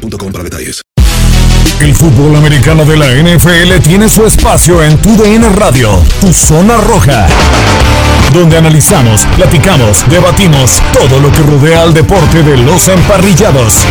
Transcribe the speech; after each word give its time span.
para 0.00 0.44
detalles. 0.44 0.82
El 1.80 1.94
fútbol 1.94 2.36
americano 2.36 2.84
de 2.84 2.96
la 2.96 3.06
NFL 3.06 3.82
tiene 3.82 4.08
su 4.08 4.26
espacio 4.26 4.82
en 4.82 5.00
Tu 5.00 5.16
DN 5.16 5.48
Radio, 5.50 6.02
Tu 6.20 6.32
Zona 6.32 6.76
Roja, 6.78 7.26
donde 8.32 8.58
analizamos, 8.58 9.24
platicamos, 9.36 10.08
debatimos 10.08 10.82
todo 10.92 11.20
lo 11.20 11.32
que 11.32 11.42
rodea 11.42 11.82
al 11.82 11.94
deporte 11.94 12.42
de 12.42 12.56
los 12.58 12.88
emparrillados. 12.88 13.86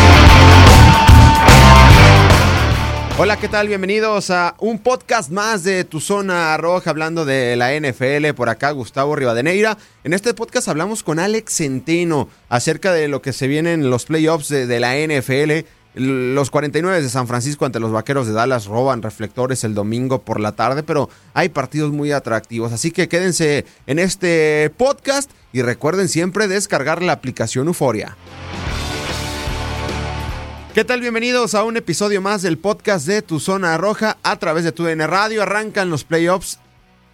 Hola, 3.21 3.37
¿qué 3.37 3.49
tal? 3.49 3.67
Bienvenidos 3.67 4.29
a 4.29 4.55
un 4.59 4.79
podcast 4.79 5.29
más 5.29 5.63
de 5.65 5.83
Tu 5.83 5.99
Zona 5.99 6.55
Roja, 6.55 6.91
hablando 6.91 7.25
de 7.25 7.57
la 7.57 7.77
NFL. 7.77 8.33
Por 8.33 8.47
acá, 8.47 8.71
Gustavo 8.71 9.13
Rivadeneira. 9.13 9.77
En 10.05 10.13
este 10.13 10.33
podcast 10.33 10.69
hablamos 10.69 11.03
con 11.03 11.19
Alex 11.19 11.53
Centeno 11.53 12.29
acerca 12.47 12.93
de 12.93 13.09
lo 13.09 13.21
que 13.21 13.33
se 13.33 13.47
viene 13.47 13.73
en 13.73 13.89
los 13.89 14.05
playoffs 14.05 14.47
de, 14.47 14.67
de 14.67 14.79
la 14.79 14.95
NFL. 14.95 15.67
Los 15.95 16.51
49 16.51 17.01
de 17.01 17.09
San 17.09 17.27
Francisco 17.27 17.65
ante 17.65 17.79
los 17.79 17.91
Vaqueros 17.91 18.27
de 18.27 18.33
Dallas 18.33 18.67
roban 18.67 19.01
reflectores 19.01 19.63
el 19.63 19.73
domingo 19.73 20.21
por 20.21 20.39
la 20.39 20.51
tarde, 20.51 20.83
pero 20.83 21.09
hay 21.33 21.49
partidos 21.49 21.91
muy 21.91 22.11
atractivos, 22.11 22.71
así 22.71 22.91
que 22.91 23.09
quédense 23.09 23.65
en 23.87 23.97
este 23.97 24.71
podcast 24.77 25.31
y 25.51 25.63
recuerden 25.63 26.07
siempre 26.07 26.47
descargar 26.47 27.01
la 27.01 27.13
aplicación 27.13 27.67
Euforia. 27.67 28.15
¿Qué 30.75 30.85
tal? 30.85 31.01
Bienvenidos 31.01 31.55
a 31.55 31.63
un 31.63 31.75
episodio 31.75 32.21
más 32.21 32.43
del 32.43 32.59
podcast 32.59 33.07
de 33.07 33.23
Tu 33.23 33.39
Zona 33.39 33.75
Roja 33.77 34.17
a 34.21 34.37
través 34.37 34.63
de 34.63 34.71
Tu 34.71 34.83
DN 34.83 35.07
Radio. 35.07 35.41
Arrancan 35.41 35.89
los 35.89 36.03
playoffs, 36.03 36.59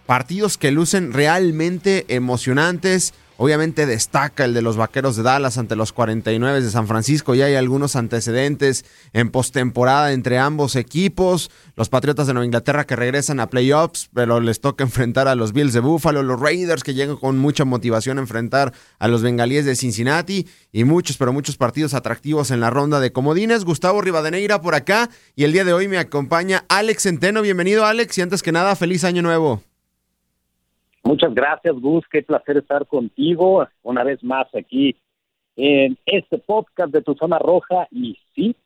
partidos 0.04 0.58
que 0.58 0.70
lucen 0.70 1.14
realmente 1.14 2.04
emocionantes. 2.08 3.14
Obviamente 3.38 3.84
destaca 3.84 4.46
el 4.46 4.54
de 4.54 4.62
los 4.62 4.78
Vaqueros 4.78 5.14
de 5.14 5.22
Dallas 5.22 5.58
ante 5.58 5.76
los 5.76 5.92
49 5.92 6.62
de 6.62 6.70
San 6.70 6.88
Francisco. 6.88 7.34
Ya 7.34 7.44
hay 7.44 7.54
algunos 7.54 7.94
antecedentes 7.94 8.86
en 9.12 9.30
postemporada 9.30 10.12
entre 10.12 10.38
ambos 10.38 10.74
equipos. 10.74 11.50
Los 11.74 11.90
Patriotas 11.90 12.26
de 12.26 12.32
Nueva 12.32 12.46
Inglaterra 12.46 12.86
que 12.86 12.96
regresan 12.96 13.38
a 13.40 13.50
playoffs, 13.50 14.08
pero 14.14 14.40
les 14.40 14.62
toca 14.62 14.84
enfrentar 14.84 15.28
a 15.28 15.34
los 15.34 15.52
Bills 15.52 15.74
de 15.74 15.80
Buffalo, 15.80 16.22
los 16.22 16.40
Raiders 16.40 16.82
que 16.82 16.94
llegan 16.94 17.16
con 17.16 17.36
mucha 17.36 17.66
motivación 17.66 18.16
a 18.16 18.22
enfrentar 18.22 18.72
a 18.98 19.06
los 19.06 19.22
Bengalíes 19.22 19.66
de 19.66 19.76
Cincinnati 19.76 20.48
y 20.72 20.84
muchos, 20.84 21.18
pero 21.18 21.34
muchos 21.34 21.58
partidos 21.58 21.92
atractivos 21.92 22.50
en 22.50 22.60
la 22.60 22.70
ronda 22.70 23.00
de 23.00 23.12
comodines. 23.12 23.66
Gustavo 23.66 24.00
Rivadeneira 24.00 24.62
por 24.62 24.74
acá 24.74 25.10
y 25.34 25.44
el 25.44 25.52
día 25.52 25.66
de 25.66 25.74
hoy 25.74 25.88
me 25.88 25.98
acompaña 25.98 26.64
Alex 26.70 27.02
Centeno. 27.02 27.42
Bienvenido 27.42 27.84
Alex 27.84 28.16
y 28.16 28.22
antes 28.22 28.42
que 28.42 28.52
nada, 28.52 28.76
feliz 28.76 29.04
año 29.04 29.20
nuevo. 29.20 29.65
Muchas 31.06 31.32
gracias, 31.32 31.76
Gus. 31.76 32.04
Qué 32.10 32.22
placer 32.22 32.56
estar 32.56 32.84
contigo 32.88 33.64
una 33.84 34.02
vez 34.02 34.24
más 34.24 34.48
aquí 34.56 34.96
en 35.54 35.96
este 36.04 36.38
podcast 36.38 36.92
de 36.92 37.00
Tu 37.00 37.14
Zona 37.14 37.38
Roja. 37.38 37.86
Y 37.92 38.18
sí, 38.34 38.56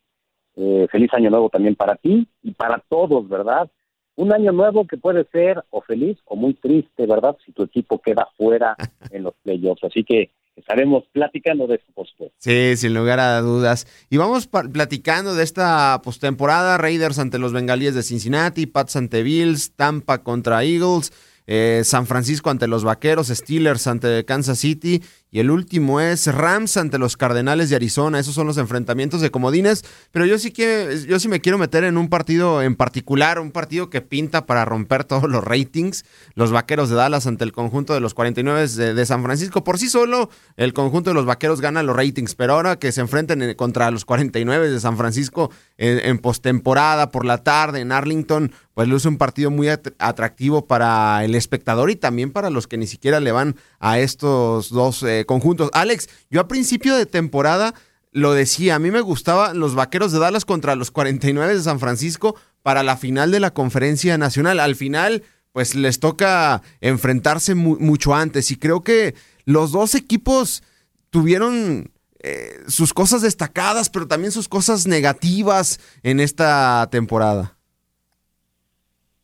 eh, 0.57 0.87
feliz 0.91 1.13
año 1.13 1.29
nuevo 1.29 1.51
también 1.51 1.77
para 1.77 1.97
ti 1.97 2.27
y 2.43 2.53
para 2.53 2.83
todos, 2.89 3.29
¿verdad? 3.29 3.71
Un 4.17 4.33
año 4.33 4.53
nuevo 4.53 4.87
que 4.87 4.97
puede 4.97 5.25
ser 5.25 5.63
o 5.69 5.83
feliz 5.83 6.17
o 6.25 6.35
muy 6.35 6.55
triste, 6.55 7.05
¿verdad? 7.07 7.37
Si 7.45 7.53
tu 7.53 7.63
equipo 7.63 8.01
queda 8.01 8.27
fuera 8.39 8.75
en 9.11 9.23
los 9.23 9.35
playoffs. 9.43 9.85
Así 9.85 10.03
que 10.03 10.31
estaremos 10.57 11.05
platicando 11.13 11.67
de 11.67 11.75
esto, 11.75 11.93
por 11.93 12.07
supuesto. 12.07 12.35
Sí, 12.39 12.75
sin 12.79 12.95
lugar 12.95 13.21
a 13.21 13.43
dudas. 13.43 13.87
Y 14.09 14.17
vamos 14.17 14.47
platicando 14.47 15.35
de 15.35 15.45
esta 15.45 16.01
postemporada, 16.03 16.79
Raiders 16.79 17.19
ante 17.19 17.39
los 17.39 17.53
Bengalíes 17.53 17.95
de 17.95 18.03
Cincinnati, 18.03 18.65
Pats 18.67 18.97
ante 18.97 19.23
Bills, 19.23 19.77
Tampa 19.77 20.23
contra 20.23 20.65
Eagles. 20.65 21.13
Eh, 21.47 21.83
San 21.85 22.07
Francisco 22.07 22.51
ante 22.51 22.69
los 22.69 22.85
Vaqueros, 22.85 23.29
Steelers 23.29 23.87
ante 23.87 24.25
Kansas 24.25 24.59
City 24.59 25.03
y 25.33 25.39
el 25.39 25.51
último 25.51 26.01
es 26.01 26.27
Rams 26.27 26.77
ante 26.77 26.99
los 26.99 27.17
Cardenales 27.17 27.71
de 27.71 27.77
Arizona. 27.77 28.19
Esos 28.19 28.35
son 28.35 28.49
los 28.49 28.59
enfrentamientos 28.59 29.21
de 29.21 29.31
comodines. 29.31 29.85
Pero 30.11 30.27
yo 30.27 30.39
sí 30.39 30.51
que 30.51 31.05
yo 31.07 31.21
sí 31.21 31.29
me 31.29 31.41
quiero 31.41 31.57
meter 31.57 31.85
en 31.85 31.97
un 31.97 32.09
partido 32.09 32.63
en 32.63 32.75
particular, 32.75 33.39
un 33.39 33.53
partido 33.53 33.91
que 33.91 34.01
pinta 34.01 34.45
para 34.45 34.65
romper 34.65 35.05
todos 35.05 35.31
los 35.31 35.45
ratings. 35.45 36.05
Los 36.35 36.51
Vaqueros 36.51 36.91
de 36.91 36.97
Dallas 36.97 37.29
ante 37.29 37.45
el 37.45 37.53
conjunto 37.53 37.95
de 37.95 38.01
los 38.01 38.15
49 38.15 38.67
de, 38.95 39.07
San 39.07 39.23
Francisco. 39.23 39.63
Por 39.63 39.79
sí 39.79 39.89
solo, 39.89 40.31
el 40.57 40.73
conjunto 40.73 41.11
de 41.11 41.15
los 41.15 41.27
Vaqueros 41.27 41.61
gana 41.61 41.85
los 41.85 41.95
ratings. 41.95 42.35
Pero 42.35 42.55
ahora 42.55 42.77
que 42.77 42.91
se 42.91 43.01
enfrenten 43.01 43.55
contra 43.55 43.91
los 43.93 44.05
49 44.05 44.69
de 44.69 44.81
San 44.81 44.97
Francisco 44.97 45.53
en, 45.79 46.01
en 46.01 46.19
postemporada 46.19 47.11
por 47.11 47.25
la 47.25 47.39
tarde 47.39 47.81
en 47.81 47.93
Arlington, 47.93 48.53
pues 48.75 48.89
luce 48.89 49.09
un 49.09 49.19
partido 49.19 49.51
muy 49.51 49.69
atractivo 49.69 50.67
para 50.67 51.25
el 51.25 51.35
espectador 51.35 51.91
y 51.91 51.97
también 51.97 52.31
para 52.31 52.51
los 52.51 52.67
que 52.67 52.79
ni 52.79 52.87
siquiera 52.87 53.21
le 53.21 53.33
van 53.33 53.57
a 53.79 53.99
estos 53.99 54.71
dos 54.71 55.03
eh, 55.03 55.25
conjuntos. 55.27 55.71
Alex, 55.73 56.09
yo 56.31 56.41
a 56.41 56.49
principio 56.49 56.97
de 56.97 57.07
temporada 57.07 57.75
lo 58.13 58.33
decía, 58.33 58.75
a 58.75 58.79
mí 58.79 58.91
me 58.91 59.01
gustaban 59.01 59.59
los 59.59 59.75
Vaqueros 59.75 60.13
de 60.13 60.19
Dallas 60.19 60.45
contra 60.45 60.75
los 60.75 60.91
49 60.91 61.55
de 61.55 61.63
San 61.63 61.79
Francisco 61.79 62.37
para 62.63 62.83
la 62.83 62.97
final 62.97 63.31
de 63.31 63.41
la 63.41 63.53
conferencia 63.53 64.19
nacional. 64.19 64.61
Al 64.61 64.77
final, 64.77 65.23
pues 65.53 65.75
les 65.75 66.01
toca 66.01 66.63
enfrentarse 66.81 67.55
mucho 67.55 68.15
antes 68.15 68.51
y 68.51 68.57
creo 68.57 68.83
que 68.83 69.15
los 69.45 69.73
dos 69.73 69.95
equipos 69.95 70.63
tuvieron 71.11 71.93
eh, 72.23 72.65
sus 72.69 72.93
cosas 72.93 73.23
destacadas, 73.23 73.89
pero 73.91 74.07
también 74.07 74.33
sus 74.33 74.49
cosas 74.49 74.87
negativas 74.87 75.81
en 76.03 76.21
esta 76.21 76.89
temporada. 76.91 77.57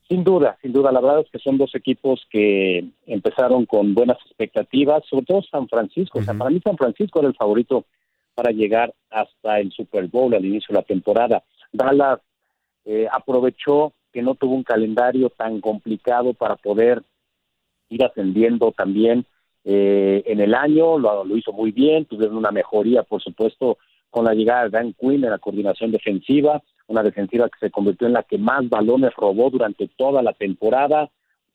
Sin 0.09 0.23
duda, 0.23 0.57
sin 0.63 0.73
duda. 0.73 0.93
La 0.93 1.01
verdad 1.01 1.21
es 1.21 1.31
que 1.31 1.39
son 1.39 1.59
dos 1.59 1.75
equipos 1.75 2.27
que 2.31 2.85
empezaron 3.07 3.67
con 3.67 3.95
buenas 3.95 4.19
expectativas, 4.27 5.05
sobre 5.09 5.27
todo 5.27 5.43
San 5.43 5.69
Francisco. 5.69 6.21
O 6.21 6.23
sea, 6.23 6.35
para 6.35 6.51
mí 6.51 6.61
San 6.63 6.77
Francisco 6.77 7.19
era 7.19 7.29
el 7.29 7.35
favorito 7.35 7.85
para 8.35 8.53
llegar 8.53 8.95
hasta 9.11 9.59
el 9.59 9.73
Super 9.73 10.07
Bowl 10.07 10.33
al 10.35 10.45
inicio 10.45 10.73
de 10.73 10.81
la 10.81 10.87
temporada. 10.87 11.43
Dallas 11.73 12.21
eh, 12.85 13.09
aprovechó 13.11 13.93
que 14.13 14.23
no 14.23 14.35
tuvo 14.35 14.55
un 14.55 14.63
calendario 14.63 15.31
tan 15.31 15.61
complicado 15.61 16.35
para 16.35 16.55
poder 16.57 17.03
ir 17.89 18.05
ascendiendo 18.05 18.73
también 18.73 19.27
eh, 19.65 20.23
en 20.27 20.41
el 20.41 20.55
año, 20.55 20.99
lo, 20.99 21.25
lo, 21.25 21.37
hizo 21.37 21.53
muy 21.53 21.73
bien, 21.73 22.05
tuvieron 22.05 22.37
una 22.37 22.53
mejoría, 22.53 23.03
por 23.03 23.21
supuesto, 23.21 23.79
con 24.11 24.25
la 24.25 24.35
llegada 24.35 24.65
de 24.65 24.71
Dan 24.71 24.95
Quinn 24.95 25.25
en 25.25 25.31
la 25.31 25.39
coordinación 25.39 25.91
defensiva, 25.91 26.63
una 26.89 27.03
defensiva 27.03 27.49
que 27.49 27.59
se 27.59 27.71
convirtió 27.71 28.07
en 28.07 28.13
la 28.13 28.23
que 28.23 28.39
más 28.39 28.69
balones 28.69 29.13
robó 29.17 29.51
durante 29.51 29.89
toda 29.89 30.23
la 30.23 30.33
temporada. 30.33 31.11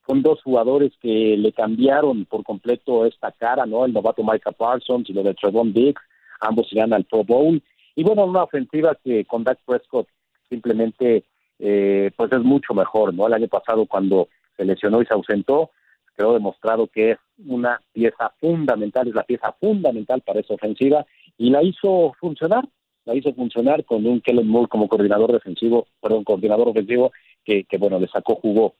Son 0.08 0.22
dos 0.22 0.42
jugadores 0.42 0.92
que 1.02 1.38
le 1.38 1.54
cambiaron 1.54 2.26
por 2.26 2.44
completo 2.44 3.06
esta 3.06 3.32
cara, 3.32 3.66
¿no? 3.66 3.86
El 3.86 3.94
novato 3.94 4.24
Micah 4.24 4.52
Parsons 4.52 5.10
y 5.10 5.14
lo 5.14 5.24
de 5.24 5.34
Trevon 5.34 5.74
Diggs, 5.74 6.02
ambos 6.42 6.70
llegan 6.72 6.94
al 6.94 7.06
Pro 7.06 7.24
Bowl. 7.24 7.62
Y 7.96 8.04
bueno, 8.04 8.26
una 8.26 8.44
ofensiva 8.44 8.98
que 9.04 9.26
con 9.26 9.44
Dak 9.44 9.60
Prescott 9.66 10.08
simplemente 10.50 11.24
eh, 11.60 12.12
pues 12.18 12.32
es 12.32 12.42
mucho 12.42 12.74
mejor, 12.74 13.14
¿no? 13.14 13.28
El 13.28 13.34
año 13.34 13.48
pasado 13.48 13.86
cuando 13.86 14.28
se 14.58 14.66
lesionó 14.66 15.02
y 15.02 15.06
se 15.06 15.14
ausentó, 15.14 15.70
quedó 16.18 16.34
demostrado 16.34 16.88
que 16.88 17.12
es 17.12 17.18
una 17.46 17.80
pieza 17.94 18.34
fundamental, 18.40 19.08
es 19.08 19.16
la 19.16 19.24
pieza 19.24 19.54
fundamental 19.60 20.22
para 20.22 20.40
esa 20.40 20.56
ofensiva 20.56 21.06
y 21.38 21.50
la 21.52 21.64
hizo 21.64 22.14
funcionar, 22.20 22.68
la 23.06 23.16
hizo 23.16 23.34
funcionar 23.34 23.84
con 23.86 24.06
un 24.06 24.22
Kellen 24.22 24.48
Moore 24.48 24.68
como 24.68 24.88
coordinador 24.88 25.32
defensivo, 25.32 25.88
perdón, 26.02 26.24
coordinador 26.24 26.70
ofensivo, 26.70 27.12
que, 27.44 27.64
que 27.64 27.78
bueno, 27.78 28.00
le 28.00 28.08
sacó 28.08 28.36
jugo 28.36 28.76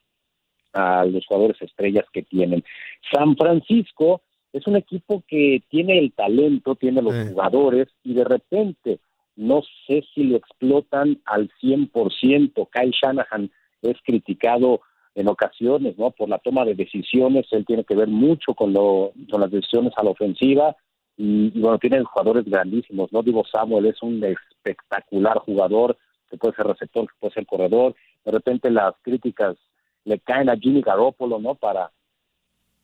a 0.72 1.04
los 1.04 1.26
jugadores 1.26 1.60
estrellas 1.60 2.04
que 2.12 2.22
tienen. 2.22 2.64
San 3.12 3.36
Francisco 3.36 4.22
es 4.52 4.66
un 4.66 4.76
equipo 4.76 5.22
que 5.26 5.62
tiene 5.68 5.98
el 5.98 6.12
talento, 6.12 6.74
tiene 6.74 7.02
los 7.02 7.14
jugadores 7.28 7.88
y 8.02 8.14
de 8.14 8.24
repente 8.24 9.00
no 9.36 9.62
sé 9.86 10.04
si 10.14 10.24
lo 10.24 10.36
explotan 10.36 11.20
al 11.24 11.50
100%. 11.62 12.68
Kyle 12.70 12.90
Shanahan 12.90 13.50
es 13.80 13.96
criticado 14.04 14.82
en 15.14 15.28
ocasiones, 15.28 15.98
¿no? 15.98 16.10
Por 16.10 16.28
la 16.28 16.38
toma 16.38 16.64
de 16.64 16.74
decisiones, 16.74 17.46
él 17.50 17.66
tiene 17.66 17.84
que 17.84 17.94
ver 17.94 18.08
mucho 18.08 18.54
con, 18.54 18.72
lo, 18.72 19.12
con 19.30 19.40
las 19.40 19.50
decisiones 19.50 19.92
a 19.96 20.04
la 20.04 20.10
ofensiva, 20.10 20.76
y, 21.16 21.50
bueno, 21.60 21.78
tienen 21.78 22.04
jugadores 22.04 22.44
grandísimos, 22.44 23.12
¿no? 23.12 23.22
Digo, 23.22 23.44
Samuel 23.50 23.86
es 23.86 24.02
un 24.02 24.22
espectacular 24.24 25.38
jugador, 25.38 25.96
que 26.30 26.36
puede 26.36 26.54
ser 26.54 26.66
receptor, 26.66 27.06
que 27.06 27.14
puede 27.20 27.34
ser 27.34 27.46
corredor. 27.46 27.94
De 28.24 28.32
repente 28.32 28.70
las 28.70 28.94
críticas 29.02 29.56
le 30.04 30.18
caen 30.18 30.48
a 30.48 30.56
Jimmy 30.56 30.80
Garoppolo, 30.80 31.38
¿no? 31.38 31.54
Para, 31.54 31.90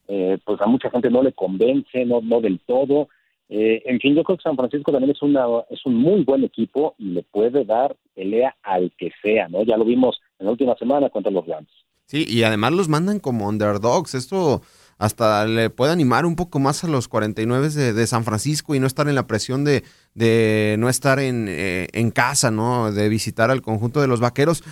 eh, 0.09 0.39
pues 0.45 0.61
a 0.61 0.67
mucha 0.67 0.91
gente 0.91 1.11
no 1.11 1.23
le 1.23 1.33
convence, 1.33 2.05
no, 2.05 2.21
no 2.21 2.41
del 2.41 2.61
todo, 2.61 3.09
Eh, 3.51 3.83
en 3.87 3.99
fin, 3.99 4.15
yo 4.15 4.23
creo 4.25 4.37
que 4.37 4.43
San 4.43 4.57
Francisco 4.57 4.93
también 4.93 5.13
es, 5.13 5.23
una, 5.23 5.47
es 5.71 5.81
un 5.87 5.95
muy 5.95 6.23
buen 6.23 6.45
equipo 6.45 6.95
y 6.99 7.07
le 7.07 7.23
puede 7.23 7.65
dar 7.65 7.97
pelea 8.15 8.55
al 8.63 8.93
que 8.99 9.11
sea, 9.23 9.49
¿no? 9.49 9.63
Ya 9.63 9.77
lo 9.79 9.85
vimos 9.87 10.21
en 10.39 10.47
la 10.47 10.53
última 10.53 10.75
semana 10.77 11.09
contra 11.09 11.33
los 11.33 11.47
Rams. 11.47 11.71
Sí, 12.05 12.27
y 12.29 12.43
además 12.43 12.73
los 12.73 12.89
mandan 12.89 13.21
como 13.21 13.49
underdogs. 13.49 14.15
Esto 14.15 14.61
hasta 14.99 15.47
le 15.47 15.71
puede 15.71 15.93
animar 15.93 16.27
un 16.27 16.37
poco 16.37 16.59
más 16.59 16.83
a 16.83 16.89
los 16.89 17.09
49 17.09 17.71
de, 17.71 17.93
de 17.93 18.07
San 18.07 18.25
Francisco 18.25 18.75
y 18.75 18.81
no 18.81 18.87
estar 18.87 19.09
en 19.09 19.15
la 19.15 19.27
presión 19.27 19.65
de, 19.65 19.85
de 20.15 20.77
no 20.79 20.89
estar 20.89 21.21
en, 21.21 21.47
eh, 21.49 21.89
en, 21.93 22.11
casa, 22.11 22.51
¿no? 22.51 22.93
De 22.93 23.09
visitar 23.09 23.51
al 23.51 23.63
conjunto 23.63 24.01
de 24.01 24.09
los 24.09 24.21
vaqueros. 24.21 24.65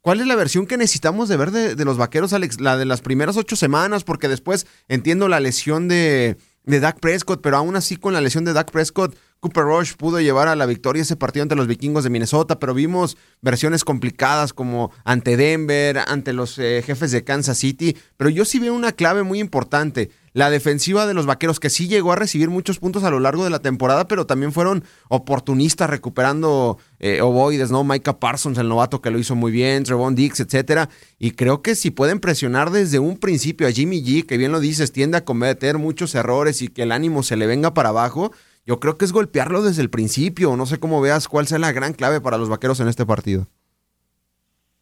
¿Cuál 0.00 0.20
es 0.20 0.26
la 0.26 0.36
versión 0.36 0.66
que 0.66 0.76
necesitamos 0.76 1.28
de 1.28 1.36
ver 1.36 1.50
de, 1.50 1.74
de 1.74 1.84
los 1.84 1.96
vaqueros, 1.96 2.32
Alex? 2.32 2.60
La 2.60 2.76
de 2.76 2.84
las 2.84 3.00
primeras 3.00 3.36
ocho 3.36 3.56
semanas, 3.56 4.04
porque 4.04 4.28
después 4.28 4.66
entiendo 4.88 5.28
la 5.28 5.40
lesión 5.40 5.88
de, 5.88 6.36
de 6.64 6.80
Dak 6.80 7.00
Prescott, 7.00 7.40
pero 7.42 7.56
aún 7.56 7.76
así 7.76 7.96
con 7.96 8.12
la 8.12 8.20
lesión 8.20 8.44
de 8.44 8.52
Dak 8.52 8.70
Prescott, 8.70 9.16
Cooper 9.42 9.64
Rush 9.64 9.94
pudo 9.94 10.20
llevar 10.20 10.46
a 10.46 10.54
la 10.54 10.66
victoria 10.66 11.02
ese 11.02 11.16
partido 11.16 11.42
ante 11.42 11.56
los 11.56 11.66
vikingos 11.66 12.04
de 12.04 12.10
Minnesota, 12.10 12.60
pero 12.60 12.74
vimos 12.74 13.16
versiones 13.40 13.82
complicadas 13.82 14.52
como 14.52 14.92
ante 15.04 15.36
Denver, 15.36 15.98
ante 16.06 16.32
los 16.32 16.60
eh, 16.60 16.80
jefes 16.86 17.10
de 17.10 17.24
Kansas 17.24 17.58
City, 17.58 17.96
pero 18.16 18.30
yo 18.30 18.44
sí 18.44 18.60
veo 18.60 18.72
una 18.72 18.92
clave 18.92 19.24
muy 19.24 19.40
importante 19.40 20.10
la 20.32 20.48
defensiva 20.48 21.06
de 21.06 21.12
los 21.12 21.26
vaqueros, 21.26 21.60
que 21.60 21.70
sí 21.70 21.88
llegó 21.88 22.12
a 22.12 22.16
recibir 22.16 22.50
muchos 22.50 22.78
puntos 22.78 23.04
a 23.04 23.10
lo 23.10 23.20
largo 23.20 23.44
de 23.44 23.50
la 23.50 23.58
temporada, 23.58 24.08
pero 24.08 24.26
también 24.26 24.52
fueron 24.52 24.84
oportunistas 25.08 25.90
recuperando 25.90 26.78
eh, 27.00 27.20
ovoides, 27.20 27.70
¿no? 27.70 27.84
Micah 27.84 28.18
Parsons, 28.18 28.56
el 28.58 28.68
novato 28.68 29.02
que 29.02 29.10
lo 29.10 29.18
hizo 29.18 29.34
muy 29.34 29.52
bien, 29.52 29.84
Trevon 29.84 30.14
Dix, 30.14 30.40
etcétera. 30.40 30.88
Y 31.18 31.32
creo 31.32 31.60
que 31.62 31.74
si 31.74 31.90
pueden 31.90 32.20
presionar 32.20 32.70
desde 32.70 32.98
un 32.98 33.18
principio 33.18 33.66
a 33.66 33.72
Jimmy 33.72 34.02
G, 34.02 34.24
que 34.24 34.38
bien 34.38 34.52
lo 34.52 34.60
dices, 34.60 34.92
tiende 34.92 35.18
a 35.18 35.24
cometer 35.24 35.78
muchos 35.78 36.14
errores 36.14 36.62
y 36.62 36.68
que 36.68 36.84
el 36.84 36.92
ánimo 36.92 37.22
se 37.22 37.36
le 37.36 37.46
venga 37.46 37.74
para 37.74 37.90
abajo, 37.90 38.32
yo 38.64 38.78
creo 38.78 38.96
que 38.96 39.04
es 39.04 39.12
golpearlo 39.12 39.62
desde 39.62 39.82
el 39.82 39.90
principio. 39.90 40.56
No 40.56 40.66
sé 40.66 40.78
cómo 40.78 41.00
veas 41.00 41.28
cuál 41.28 41.46
sea 41.46 41.58
la 41.58 41.72
gran 41.72 41.92
clave 41.92 42.20
para 42.20 42.38
los 42.38 42.48
vaqueros 42.48 42.80
en 42.80 42.88
este 42.88 43.06
partido. 43.06 43.46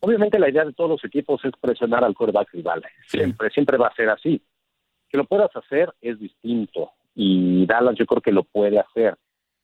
Obviamente 0.01 0.39
la 0.39 0.49
idea 0.49 0.65
de 0.65 0.73
todos 0.73 0.91
los 0.91 1.05
equipos 1.05 1.45
es 1.45 1.53
presionar 1.61 2.05
al 2.05 2.15
quarterback 2.15 2.51
rival. 2.53 2.83
Siempre, 3.07 3.51
siempre 3.51 3.77
va 3.77 3.89
a 3.89 3.95
ser 3.95 4.09
así. 4.09 4.43
Que 5.09 5.19
lo 5.19 5.25
puedas 5.25 5.55
hacer 5.55 5.93
es 6.01 6.19
distinto 6.19 6.91
y 7.15 7.67
Dallas 7.67 7.97
yo 7.99 8.07
creo 8.07 8.23
que 8.23 8.33
lo 8.33 8.45
puede 8.45 8.79
hacer. 8.79 9.17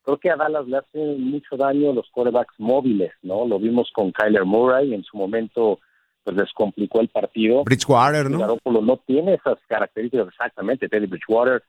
Creo 0.02 0.18
que 0.18 0.30
a 0.30 0.36
Dallas 0.36 0.66
le 0.66 0.78
hacen 0.78 1.22
mucho 1.22 1.56
daño 1.56 1.92
los 1.92 2.08
quarterbacks 2.10 2.54
móviles, 2.58 3.12
¿no? 3.22 3.46
Lo 3.46 3.58
vimos 3.58 3.90
con 3.92 4.12
Kyler 4.12 4.44
Murray, 4.44 4.94
en 4.94 5.02
su 5.04 5.16
momento 5.16 5.80
pues 6.22 6.36
descomplicó 6.36 7.00
el 7.00 7.08
partido. 7.08 7.64
Bridgewater, 7.64 8.30
¿no? 8.30 8.38
Garoppolo 8.38 8.82
no 8.82 8.98
tiene 9.06 9.34
esas 9.34 9.58
características 9.68 10.28
exactamente, 10.28 10.88
Teddy 10.88 11.06
Bridgewater 11.06 11.62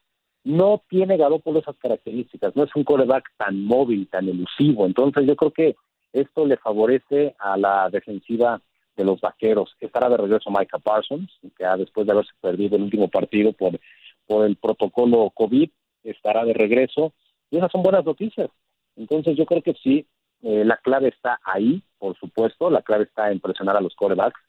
no 0.48 0.82
tiene 0.88 1.18
Garoppolo 1.18 1.60
esas 1.60 1.78
características, 1.78 2.56
no 2.56 2.64
es 2.64 2.74
un 2.74 2.86
quarterback 2.86 3.26
tan 3.36 3.66
móvil, 3.66 4.08
tan 4.08 4.30
elusivo, 4.30 4.86
entonces 4.86 5.28
yo 5.28 5.36
creo 5.36 5.52
que 5.52 5.76
esto 6.14 6.46
le 6.46 6.56
favorece 6.56 7.36
a 7.38 7.58
la 7.58 7.90
defensiva 7.90 8.62
de 8.96 9.04
los 9.04 9.20
vaqueros. 9.20 9.76
Estará 9.80 10.10
de 10.10 10.18
regreso 10.18 10.50
Micah 10.50 10.80
Parsons, 10.80 11.30
que 11.56 11.66
después 11.78 12.08
de 12.08 12.14
haberse 12.14 12.32
perdido 12.42 12.78
el 12.78 12.84
último 12.84 13.10
partido 13.10 13.52
por, 13.52 13.78
por 14.26 14.46
el 14.46 14.56
protocolo 14.56 15.30
COVID, 15.36 15.70
estará 16.04 16.46
de 16.46 16.54
regreso. 16.54 17.14
Y 17.52 17.58
esas 17.58 17.72
son 17.72 17.84
buenas 17.84 18.06
noticias. 18.06 18.50
Entonces 18.96 19.38
yo 19.38 19.46
creo 19.46 19.62
que 19.62 19.74
sí, 19.74 20.08
eh, 20.44 20.64
la 20.66 20.78
clave 20.78 21.10
está 21.10 21.40
ahí, 21.44 21.84
por 22.00 22.18
supuesto, 22.18 22.70
la 22.70 22.82
clave 22.82 23.04
está 23.04 23.32
en 23.32 23.40
presionar 23.40 23.76
a 23.76 23.82
los 23.82 23.96
quarterbacks. 23.96 24.40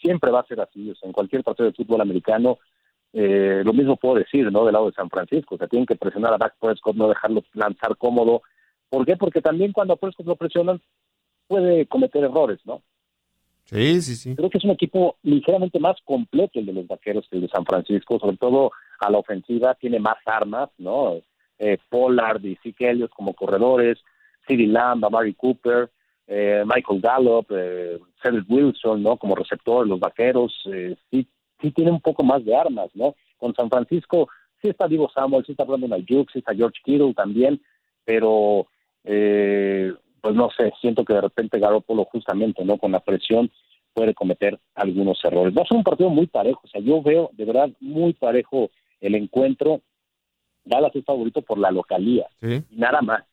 Siempre 0.00 0.30
va 0.30 0.40
a 0.40 0.46
ser 0.46 0.60
así, 0.60 0.90
o 0.90 0.94
sea, 0.94 1.08
en 1.08 1.12
cualquier 1.12 1.42
partido 1.42 1.68
de 1.68 1.74
fútbol 1.74 2.00
americano, 2.00 2.58
eh, 3.12 3.62
lo 3.64 3.72
mismo 3.72 3.96
puedo 3.96 4.16
decir, 4.16 4.50
¿no? 4.52 4.64
Del 4.64 4.74
lado 4.74 4.86
de 4.86 4.92
San 4.92 5.08
Francisco, 5.08 5.54
o 5.54 5.58
sea, 5.58 5.68
tienen 5.68 5.86
que 5.86 5.96
presionar 5.96 6.34
a 6.34 6.38
Dak 6.38 6.56
Prescott, 6.60 6.96
no 6.96 7.08
dejarlo 7.08 7.42
lanzar 7.54 7.96
cómodo. 7.96 8.42
¿Por 8.88 9.06
qué? 9.06 9.16
Porque 9.16 9.40
también 9.40 9.72
cuando 9.72 9.94
a 9.94 9.96
Prescott 9.96 10.26
lo 10.26 10.36
presionan, 10.36 10.80
puede 11.46 11.86
cometer 11.86 12.24
errores, 12.24 12.60
¿no? 12.64 12.82
Sí, 13.64 14.00
sí, 14.00 14.16
sí. 14.16 14.34
Creo 14.34 14.48
que 14.48 14.58
es 14.58 14.64
un 14.64 14.70
equipo 14.70 15.16
ligeramente 15.22 15.78
más 15.78 15.96
completo 16.04 16.58
el 16.58 16.66
de 16.66 16.72
los 16.72 16.86
vaqueros 16.86 17.26
que 17.28 17.36
el 17.36 17.42
de 17.42 17.48
San 17.48 17.66
Francisco, 17.66 18.18
sobre 18.18 18.38
todo 18.38 18.72
a 18.98 19.10
la 19.10 19.18
ofensiva, 19.18 19.74
tiene 19.74 19.98
más 19.98 20.16
armas, 20.24 20.70
¿no? 20.78 21.20
Eh, 21.58 21.76
Pollard 21.90 22.42
y 22.44 22.56
Zeke 22.62 22.90
Elliott 22.90 23.10
como 23.10 23.34
corredores, 23.34 23.98
CeeDee 24.46 24.68
Lamb, 24.68 25.04
Amari 25.04 25.34
Cooper, 25.34 25.90
eh, 26.26 26.62
Michael 26.64 27.00
Gallup, 27.00 27.46
eh, 27.50 27.98
Cedric 28.22 28.48
Wilson, 28.48 29.02
¿no? 29.02 29.16
Como 29.16 29.34
receptor, 29.34 29.86
los 29.86 30.00
vaqueros, 30.00 30.54
eh, 30.72 30.96
sí, 31.10 31.26
sí 31.60 31.70
tiene 31.72 31.90
un 31.90 32.00
poco 32.00 32.22
más 32.24 32.44
de 32.44 32.56
armas, 32.56 32.90
¿no? 32.94 33.14
Con 33.36 33.54
San 33.54 33.68
Francisco 33.68 34.28
sí 34.60 34.68
está 34.68 34.88
Divo 34.88 35.10
Samuel, 35.10 35.44
sí 35.44 35.52
está 35.52 35.64
Brandon 35.64 35.92
Ayuk, 35.92 36.30
sí 36.30 36.38
está 36.40 36.54
George 36.54 36.80
Kittle 36.84 37.14
también, 37.14 37.60
pero 38.04 38.66
eh, 39.04 39.92
pues 40.20 40.34
no 40.34 40.50
sé, 40.56 40.72
siento 40.80 41.04
que 41.04 41.14
de 41.14 41.20
repente 41.20 41.58
Garoppolo 41.58 42.04
justamente, 42.06 42.64
¿no? 42.64 42.78
Con 42.78 42.92
la 42.92 43.00
presión 43.00 43.50
puede 43.92 44.14
cometer 44.14 44.58
algunos 44.74 45.18
errores. 45.24 45.54
Va 45.56 45.62
a 45.62 45.66
ser 45.66 45.76
un 45.76 45.84
partido 45.84 46.10
muy 46.10 46.26
parejo, 46.26 46.60
o 46.64 46.68
sea, 46.68 46.80
yo 46.80 47.02
veo 47.02 47.30
de 47.32 47.44
verdad 47.44 47.70
muy 47.80 48.12
parejo 48.12 48.70
el 49.00 49.14
encuentro. 49.14 49.80
Dallas 50.64 50.94
es 50.94 51.04
favorito 51.04 51.40
por 51.42 51.58
la 51.58 51.70
localía, 51.70 52.26
y 52.42 52.76
nada 52.76 53.00
más. 53.00 53.24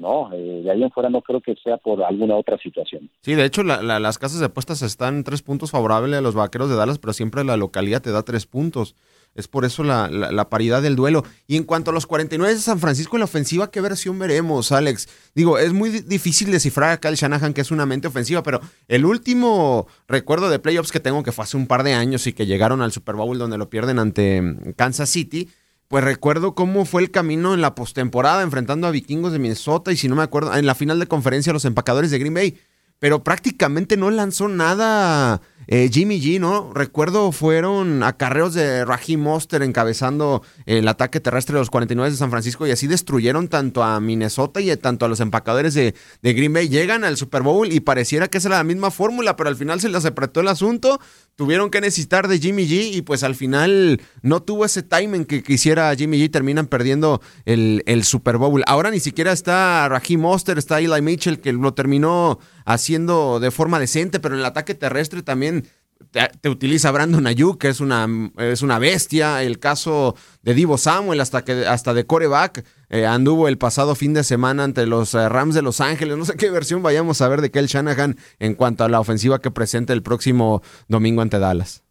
No, 0.00 0.32
eh, 0.32 0.62
de 0.64 0.70
ahí 0.70 0.82
en 0.82 0.90
fuera 0.90 1.10
no 1.10 1.20
creo 1.20 1.42
que 1.42 1.54
sea 1.62 1.76
por 1.76 2.02
alguna 2.02 2.34
otra 2.34 2.56
situación. 2.56 3.10
Sí, 3.20 3.34
de 3.34 3.44
hecho 3.44 3.62
las 3.62 4.18
casas 4.18 4.40
de 4.40 4.46
apuestas 4.46 4.80
están 4.80 5.24
tres 5.24 5.42
puntos 5.42 5.70
favorables 5.70 6.18
a 6.18 6.22
los 6.22 6.34
vaqueros 6.34 6.70
de 6.70 6.76
Dallas, 6.76 6.98
pero 6.98 7.12
siempre 7.12 7.44
la 7.44 7.58
localidad 7.58 8.00
te 8.00 8.10
da 8.10 8.22
tres 8.22 8.46
puntos. 8.46 8.96
Es 9.34 9.46
por 9.46 9.64
eso 9.64 9.84
la, 9.84 10.08
la, 10.08 10.48
paridad 10.48 10.82
del 10.82 10.96
duelo. 10.96 11.22
Y 11.46 11.56
en 11.56 11.62
cuanto 11.62 11.92
a 11.92 11.94
los 11.94 12.06
49 12.06 12.52
de 12.52 12.60
San 12.60 12.80
Francisco 12.80 13.14
en 13.16 13.20
la 13.20 13.26
ofensiva, 13.26 13.70
¿qué 13.70 13.80
versión 13.80 14.18
veremos, 14.18 14.72
Alex? 14.72 15.08
Digo, 15.36 15.56
es 15.58 15.72
muy 15.72 15.90
difícil 15.90 16.50
descifrar 16.50 16.90
a 16.90 16.96
Kyle 16.98 17.14
Shanahan, 17.14 17.54
que 17.54 17.60
es 17.60 17.70
una 17.70 17.86
mente 17.86 18.08
ofensiva, 18.08 18.42
pero 18.42 18.60
el 18.88 19.04
último 19.04 19.86
recuerdo 20.08 20.50
de 20.50 20.58
playoffs 20.58 20.90
que 20.90 20.98
tengo, 20.98 21.22
que 21.22 21.30
fue 21.30 21.44
hace 21.44 21.56
un 21.56 21.68
par 21.68 21.84
de 21.84 21.92
años 21.92 22.26
y 22.26 22.32
que 22.32 22.46
llegaron 22.46 22.82
al 22.82 22.90
Super 22.90 23.14
Bowl 23.14 23.38
donde 23.38 23.56
lo 23.56 23.70
pierden 23.70 24.00
ante 24.00 24.42
mm, 24.42 24.72
Kansas 24.76 25.08
City, 25.10 25.48
pues 25.90 26.04
recuerdo 26.04 26.54
cómo 26.54 26.84
fue 26.84 27.02
el 27.02 27.10
camino 27.10 27.52
en 27.52 27.60
la 27.60 27.74
postemporada 27.74 28.44
enfrentando 28.44 28.86
a 28.86 28.92
vikingos 28.92 29.32
de 29.32 29.40
Minnesota 29.40 29.90
y 29.90 29.96
si 29.96 30.06
no 30.06 30.14
me 30.14 30.22
acuerdo, 30.22 30.54
en 30.54 30.64
la 30.64 30.76
final 30.76 31.00
de 31.00 31.08
conferencia 31.08 31.52
los 31.52 31.64
empacadores 31.64 32.12
de 32.12 32.20
Green 32.20 32.32
Bay 32.32 32.56
pero 33.00 33.24
prácticamente 33.24 33.96
no 33.96 34.10
lanzó 34.10 34.46
nada 34.46 35.40
eh, 35.66 35.88
Jimmy 35.92 36.20
G, 36.20 36.38
¿no? 36.38 36.72
Recuerdo 36.74 37.32
fueron 37.32 38.02
acarreos 38.02 38.54
de 38.54 38.84
Raheem 38.84 39.20
Monster 39.20 39.62
encabezando 39.62 40.42
el 40.66 40.86
ataque 40.86 41.18
terrestre 41.18 41.54
de 41.54 41.60
los 41.60 41.70
49 41.70 42.10
de 42.10 42.16
San 42.16 42.30
Francisco 42.30 42.66
y 42.66 42.70
así 42.70 42.86
destruyeron 42.86 43.48
tanto 43.48 43.82
a 43.82 43.98
Minnesota 44.00 44.60
y 44.60 44.76
tanto 44.76 45.06
a 45.06 45.08
los 45.08 45.20
empacadores 45.20 45.74
de, 45.74 45.94
de 46.22 46.32
Green 46.34 46.52
Bay. 46.52 46.68
Llegan 46.68 47.02
al 47.02 47.16
Super 47.16 47.42
Bowl 47.42 47.72
y 47.72 47.80
pareciera 47.80 48.28
que 48.28 48.38
era 48.38 48.58
la 48.58 48.64
misma 48.64 48.90
fórmula, 48.90 49.34
pero 49.34 49.48
al 49.48 49.56
final 49.56 49.80
se 49.80 49.88
les 49.88 50.04
apretó 50.04 50.40
el 50.40 50.48
asunto. 50.48 51.00
Tuvieron 51.40 51.70
que 51.70 51.80
necesitar 51.80 52.28
de 52.28 52.38
Jimmy 52.38 52.68
G 52.68 52.96
y 52.96 53.00
pues 53.00 53.22
al 53.22 53.34
final 53.34 54.02
no 54.20 54.42
tuvo 54.42 54.66
ese 54.66 54.82
timing 54.82 55.24
que 55.24 55.42
quisiera 55.42 55.96
Jimmy 55.96 56.18
G. 56.18 56.30
Terminan 56.30 56.66
perdiendo 56.66 57.22
el, 57.46 57.82
el 57.86 58.04
Super 58.04 58.36
Bowl. 58.36 58.62
Ahora 58.66 58.90
ni 58.90 59.00
siquiera 59.00 59.32
está 59.32 59.88
Raheem 59.88 60.20
Monster, 60.20 60.58
está 60.58 60.80
Eli 60.80 61.00
Mitchell 61.00 61.40
que 61.40 61.54
lo 61.54 61.72
terminó 61.72 62.40
haciendo 62.66 63.40
de 63.40 63.50
forma 63.50 63.80
decente, 63.80 64.20
pero 64.20 64.34
en 64.34 64.40
el 64.40 64.44
ataque 64.44 64.74
terrestre 64.74 65.22
también 65.22 65.66
te, 66.10 66.48
utiliza 66.50 66.90
Brandon 66.90 67.26
Ayuk, 67.26 67.58
que 67.58 67.68
es 67.68 67.80
una, 67.80 68.06
es 68.36 68.60
una 68.60 68.78
bestia. 68.78 69.42
El 69.42 69.58
caso 69.58 70.16
de 70.42 70.52
Divo 70.52 70.76
Samuel, 70.76 71.22
hasta, 71.22 71.42
que, 71.42 71.66
hasta 71.66 71.94
de 71.94 72.04
coreback, 72.04 72.66
eh, 72.90 73.06
anduvo 73.06 73.48
el 73.48 73.56
pasado 73.56 73.94
fin 73.94 74.14
de 74.14 74.24
semana 74.24 74.64
ante 74.64 74.86
los 74.86 75.14
eh, 75.14 75.28
Rams 75.28 75.54
de 75.54 75.62
Los 75.62 75.80
Ángeles. 75.80 76.16
No 76.16 76.24
sé 76.24 76.36
qué 76.36 76.50
versión 76.50 76.82
vayamos 76.82 77.22
a 77.22 77.28
ver 77.28 77.40
de 77.40 77.50
Kel 77.50 77.66
Shanahan 77.66 78.16
en 78.38 78.54
cuanto 78.54 78.84
a 78.84 78.88
la 78.88 79.00
ofensiva 79.00 79.38
que 79.40 79.50
presenta 79.50 79.92
el 79.92 80.02
próximo 80.02 80.60
domingo 80.88 81.22
ante 81.22 81.38
Dallas. 81.38 81.84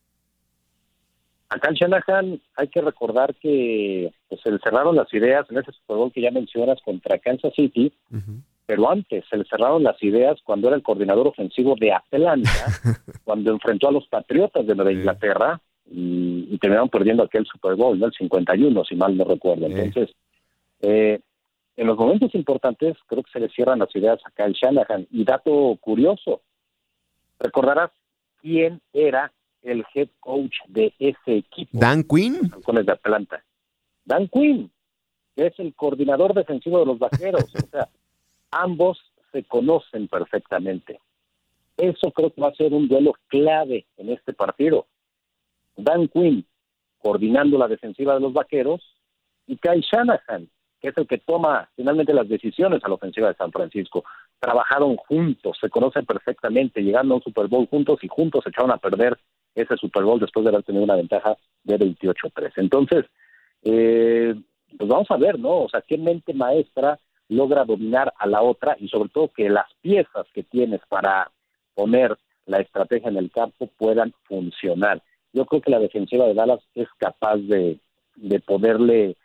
A 1.49 1.57
Kel 1.59 1.73
Shanahan 1.73 2.39
hay 2.57 2.67
que 2.67 2.81
recordar 2.81 3.33
que 3.35 4.11
pues, 4.27 4.41
se 4.41 4.51
le 4.51 4.59
cerraron 4.59 4.95
las 4.95 5.11
ideas 5.13 5.45
en 5.49 5.57
ese 5.57 5.71
Super 5.71 5.97
Bowl 5.97 6.11
que 6.11 6.21
ya 6.21 6.31
mencionas 6.31 6.79
contra 6.83 7.17
Kansas 7.17 7.53
City 7.55 7.91
pero 8.69 8.87
antes 8.87 9.25
se 9.27 9.35
le 9.35 9.45
cerraron 9.45 9.81
las 9.81 10.01
ideas 10.03 10.37
cuando 10.43 10.67
era 10.67 10.77
el 10.77 10.83
coordinador 10.83 11.27
ofensivo 11.27 11.75
de 11.79 11.91
Atlanta, 11.91 12.51
cuando 13.23 13.51
enfrentó 13.51 13.87
a 13.87 13.91
los 13.91 14.07
Patriotas 14.07 14.67
de 14.67 14.75
Nueva 14.75 14.91
Inglaterra 14.91 15.59
y, 15.89 16.55
terminaron 16.59 16.89
perdiendo 16.89 17.23
aquel 17.23 17.47
Super 17.47 17.75
Bowl, 17.75 17.97
¿no? 17.97 18.05
el 18.05 18.13
51, 18.13 18.85
si 18.85 18.95
mal 18.95 19.17
no 19.17 19.23
recuerdo. 19.23 19.65
Entonces, 19.65 20.15
eh, 20.81 21.19
en 21.75 21.87
los 21.87 21.97
momentos 21.97 22.33
importantes 22.35 22.97
creo 23.07 23.23
que 23.23 23.31
se 23.31 23.39
le 23.39 23.49
cierran 23.49 23.79
las 23.79 23.95
ideas 23.95 24.19
a 24.25 24.31
Kyle 24.31 24.53
Shanahan. 24.53 25.07
Y 25.11 25.23
dato 25.23 25.77
curioso, 25.79 26.41
recordarás 27.39 27.91
quién 28.41 28.81
era 28.93 29.31
el 29.61 29.85
head 29.93 30.09
coach 30.19 30.55
de 30.67 30.93
ese 30.99 31.37
equipo. 31.37 31.71
Dan 31.71 32.03
Quinn. 32.03 32.51
de 32.67 32.91
Atlanta. 32.91 33.43
Dan 34.03 34.27
Quinn, 34.27 34.71
que 35.35 35.47
es 35.47 35.59
el 35.59 35.73
coordinador 35.73 36.33
defensivo 36.33 36.79
de 36.79 36.85
los 36.85 36.99
Vaqueros. 36.99 37.45
o 37.55 37.67
sea, 37.69 37.89
ambos 38.51 38.99
se 39.31 39.43
conocen 39.43 40.07
perfectamente. 40.07 40.99
Eso 41.77 42.11
creo 42.11 42.33
que 42.33 42.41
va 42.41 42.49
a 42.49 42.55
ser 42.55 42.73
un 42.73 42.89
duelo 42.89 43.13
clave 43.27 43.85
en 43.95 44.09
este 44.09 44.33
partido. 44.33 44.87
Dan 45.77 46.09
Quinn 46.09 46.45
coordinando 46.99 47.57
la 47.57 47.69
defensiva 47.69 48.13
de 48.15 48.19
los 48.19 48.33
vaqueros 48.33 48.81
y 49.47 49.55
Kai 49.55 49.79
Shanahan 49.79 50.49
que 50.81 50.89
es 50.89 50.97
el 50.97 51.07
que 51.07 51.17
toma 51.17 51.69
finalmente 51.75 52.13
las 52.13 52.27
decisiones 52.27 52.83
a 52.83 52.87
la 52.87 52.95
ofensiva 52.95 53.27
de 53.27 53.35
San 53.35 53.51
Francisco. 53.51 54.03
Trabajaron 54.39 54.95
juntos, 54.95 55.57
se 55.59 55.69
conocen 55.69 56.05
perfectamente, 56.05 56.81
llegando 56.81 57.13
a 57.13 57.17
un 57.17 57.23
Super 57.23 57.47
Bowl 57.47 57.67
juntos 57.67 57.99
y 58.01 58.07
juntos 58.07 58.45
echaron 58.47 58.71
a 58.71 58.77
perder 58.77 59.17
ese 59.55 59.75
Super 59.77 60.03
Bowl 60.03 60.19
después 60.19 60.43
de 60.43 60.49
haber 60.49 60.63
tenido 60.63 60.83
una 60.83 60.95
ventaja 60.95 61.35
de 61.63 61.77
28-3. 61.77 62.51
Entonces, 62.57 63.05
eh, 63.63 64.35
pues 64.77 64.89
vamos 64.89 65.09
a 65.11 65.17
ver, 65.17 65.39
¿no? 65.39 65.63
O 65.63 65.69
sea, 65.69 65.81
qué 65.81 65.97
mente 65.97 66.33
maestra 66.33 66.99
logra 67.27 67.65
dominar 67.65 68.13
a 68.17 68.27
la 68.27 68.41
otra 68.41 68.75
y 68.79 68.87
sobre 68.87 69.09
todo 69.09 69.29
que 69.29 69.49
las 69.49 69.67
piezas 69.81 70.27
que 70.33 70.43
tienes 70.43 70.81
para 70.87 71.31
poner 71.75 72.17
la 72.45 72.59
estrategia 72.59 73.09
en 73.09 73.17
el 73.17 73.31
campo 73.31 73.69
puedan 73.77 74.13
funcionar. 74.23 75.01
Yo 75.33 75.45
creo 75.45 75.61
que 75.61 75.71
la 75.71 75.79
defensiva 75.79 76.25
de 76.25 76.33
Dallas 76.33 76.61
es 76.73 76.87
capaz 76.97 77.37
de, 77.37 77.79
de 78.15 78.39
poderle 78.39 79.15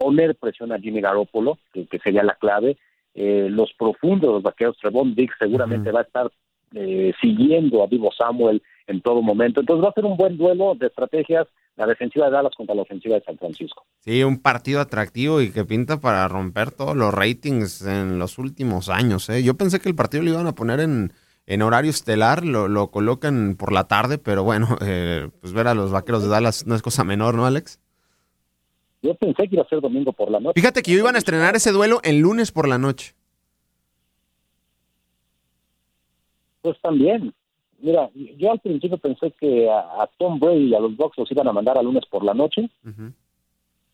poner 0.00 0.34
presión 0.34 0.72
a 0.72 0.78
Jimmy 0.78 1.02
Garoppolo, 1.02 1.58
que, 1.72 1.86
sería 2.02 2.22
la 2.22 2.34
clave. 2.34 2.78
Eh, 3.14 3.48
los 3.50 3.70
profundos, 3.74 4.32
los 4.32 4.42
vaqueros, 4.42 4.78
Trevon 4.78 5.14
Dick 5.14 5.30
seguramente 5.38 5.92
va 5.92 6.00
a 6.00 6.04
estar 6.04 6.30
eh, 6.74 7.12
siguiendo 7.20 7.82
a 7.82 7.86
Vivo 7.86 8.10
Samuel 8.16 8.62
en 8.86 9.02
todo 9.02 9.20
momento. 9.20 9.60
Entonces 9.60 9.84
va 9.84 9.90
a 9.90 9.94
ser 9.94 10.06
un 10.06 10.16
buen 10.16 10.38
duelo 10.38 10.74
de 10.74 10.86
estrategias 10.86 11.46
la 11.76 11.86
defensiva 11.86 12.26
de 12.26 12.32
Dallas 12.32 12.54
contra 12.56 12.74
la 12.74 12.82
ofensiva 12.82 13.14
de 13.14 13.22
San 13.22 13.38
Francisco. 13.38 13.86
Sí, 14.00 14.22
un 14.22 14.40
partido 14.40 14.80
atractivo 14.80 15.40
y 15.40 15.50
que 15.50 15.64
pinta 15.64 16.00
para 16.00 16.28
romper 16.28 16.72
todos 16.72 16.96
los 16.96 17.12
ratings 17.12 17.82
en 17.86 18.18
los 18.18 18.38
últimos 18.38 18.88
años. 18.88 19.28
¿eh? 19.30 19.42
Yo 19.42 19.54
pensé 19.54 19.80
que 19.80 19.88
el 19.88 19.94
partido 19.94 20.22
lo 20.22 20.30
iban 20.30 20.46
a 20.46 20.54
poner 20.54 20.80
en, 20.80 21.12
en 21.46 21.62
horario 21.62 21.90
estelar, 21.90 22.44
lo, 22.44 22.68
lo, 22.68 22.90
colocan 22.90 23.56
por 23.56 23.72
la 23.72 23.84
tarde, 23.84 24.18
pero 24.18 24.44
bueno, 24.44 24.76
eh, 24.82 25.28
pues 25.40 25.52
ver 25.52 25.68
a 25.68 25.74
los 25.74 25.90
vaqueros 25.90 26.22
de 26.22 26.28
Dallas 26.28 26.66
no 26.66 26.74
es 26.74 26.82
cosa 26.82 27.04
menor, 27.04 27.34
¿no, 27.34 27.46
Alex? 27.46 27.80
Yo 29.02 29.14
pensé 29.14 29.48
que 29.48 29.54
iba 29.54 29.62
a 29.62 29.68
ser 29.68 29.80
domingo 29.80 30.12
por 30.12 30.30
la 30.30 30.40
noche. 30.40 30.60
Fíjate 30.60 30.82
que 30.82 30.92
yo 30.92 30.98
iban 30.98 31.14
a 31.14 31.18
estrenar 31.18 31.56
ese 31.56 31.72
duelo 31.72 32.00
el 32.02 32.18
lunes 32.18 32.52
por 32.52 32.68
la 32.68 32.78
noche. 32.78 33.14
Pues 36.60 36.78
también. 36.80 37.32
Mira, 37.78 38.10
yo 38.14 38.52
al 38.52 38.60
principio 38.60 38.98
pensé 38.98 39.32
que 39.40 39.70
a, 39.70 40.08
Tom 40.18 40.38
Brady 40.38 40.68
y 40.68 40.74
a 40.74 40.80
los 40.80 40.94
Bucks 40.96 41.16
los 41.16 41.30
iban 41.30 41.48
a 41.48 41.52
mandar 41.52 41.78
al 41.78 41.86
lunes 41.86 42.04
por 42.10 42.22
la 42.22 42.34
noche 42.34 42.68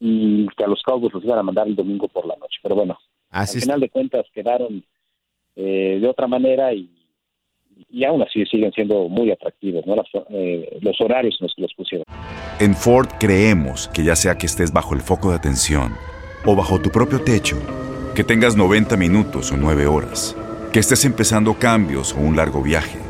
y 0.00 0.48
que 0.48 0.64
a 0.64 0.66
los 0.66 0.82
Cowboys 0.82 1.14
los 1.14 1.25
iban 1.25 1.38
a 1.38 1.44
mandar 1.44 1.68
el 1.68 1.76
domingo 1.76 2.08
por 2.08 2.26
la 2.26 2.34
noche. 2.34 2.58
Pero 2.62 2.75
bueno, 2.75 2.98
al 3.30 3.46
final 3.46 3.78
de 3.78 3.88
cuentas 3.88 4.26
quedaron 4.34 4.84
eh, 5.54 5.98
de 6.00 6.08
otra 6.08 6.26
manera 6.26 6.75
y, 6.75 6.90
y 7.90 8.04
aún 8.04 8.23
así 8.23 8.45
siguen 8.47 8.73
siendo 8.73 9.09
muy 9.09 9.30
atractivos 9.30 9.85
¿no? 9.87 9.95
Eh, 10.30 10.78
los 10.80 11.00
horarios 11.00 11.37
en 11.40 11.45
los 11.45 11.54
que 11.54 11.62
los 11.62 11.75
pusieron. 11.75 12.04
En 12.61 12.75
Ford 12.75 13.09
creemos 13.18 13.88
que 13.88 14.04
ya 14.04 14.16
sea 14.16 14.37
que 14.37 14.47
estés 14.47 14.73
bajo 14.73 14.95
el 14.95 15.00
foco 15.00 15.30
de 15.30 15.37
atención 15.37 15.95
o 16.45 16.54
bajo 16.54 16.80
tu 16.80 16.90
propio 16.90 17.21
techo, 17.23 17.56
que 18.14 18.25
tengas 18.25 18.56
90 18.56 18.97
minutos 18.97 19.52
o 19.52 19.56
9 19.56 19.87
horas, 19.87 20.37
que 20.73 20.78
estés 20.78 21.04
empezando 21.04 21.54
cambios 21.54 22.14
o 22.14 22.21
un 22.21 22.37
largo 22.37 22.62
viaje 22.62 23.06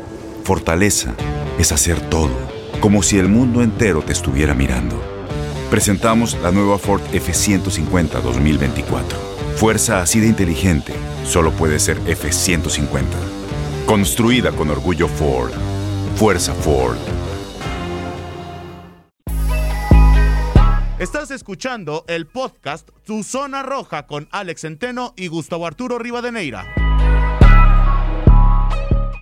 Fortaleza 0.47 1.13
es 1.59 1.73
hacer 1.73 1.99
todo, 2.09 2.31
como 2.79 3.03
si 3.03 3.19
el 3.19 3.27
mundo 3.27 3.61
entero 3.61 4.01
te 4.01 4.13
estuviera 4.13 4.53
mirando. 4.53 4.95
Presentamos 5.69 6.41
la 6.41 6.53
nueva 6.53 6.77
Ford 6.77 7.01
F150 7.11 8.21
2024. 8.21 9.19
Fuerza 9.57 10.01
así 10.01 10.21
de 10.21 10.27
inteligente 10.27 10.93
solo 11.25 11.51
puede 11.51 11.79
ser 11.79 11.97
F150. 12.05 13.36
Construida 13.87 14.51
con 14.51 14.69
orgullo 14.69 15.07
Ford. 15.07 15.53
Fuerza 16.17 16.53
Ford. 16.53 16.97
Estás 20.99 21.31
escuchando 21.31 22.03
el 22.09 22.27
podcast 22.27 22.89
Tu 23.05 23.23
Zona 23.23 23.63
Roja 23.63 24.05
con 24.05 24.27
Alex 24.31 24.59
Centeno 24.59 25.13
y 25.15 25.27
Gustavo 25.27 25.65
Arturo 25.65 25.99
Rivadeneira. 25.99 26.65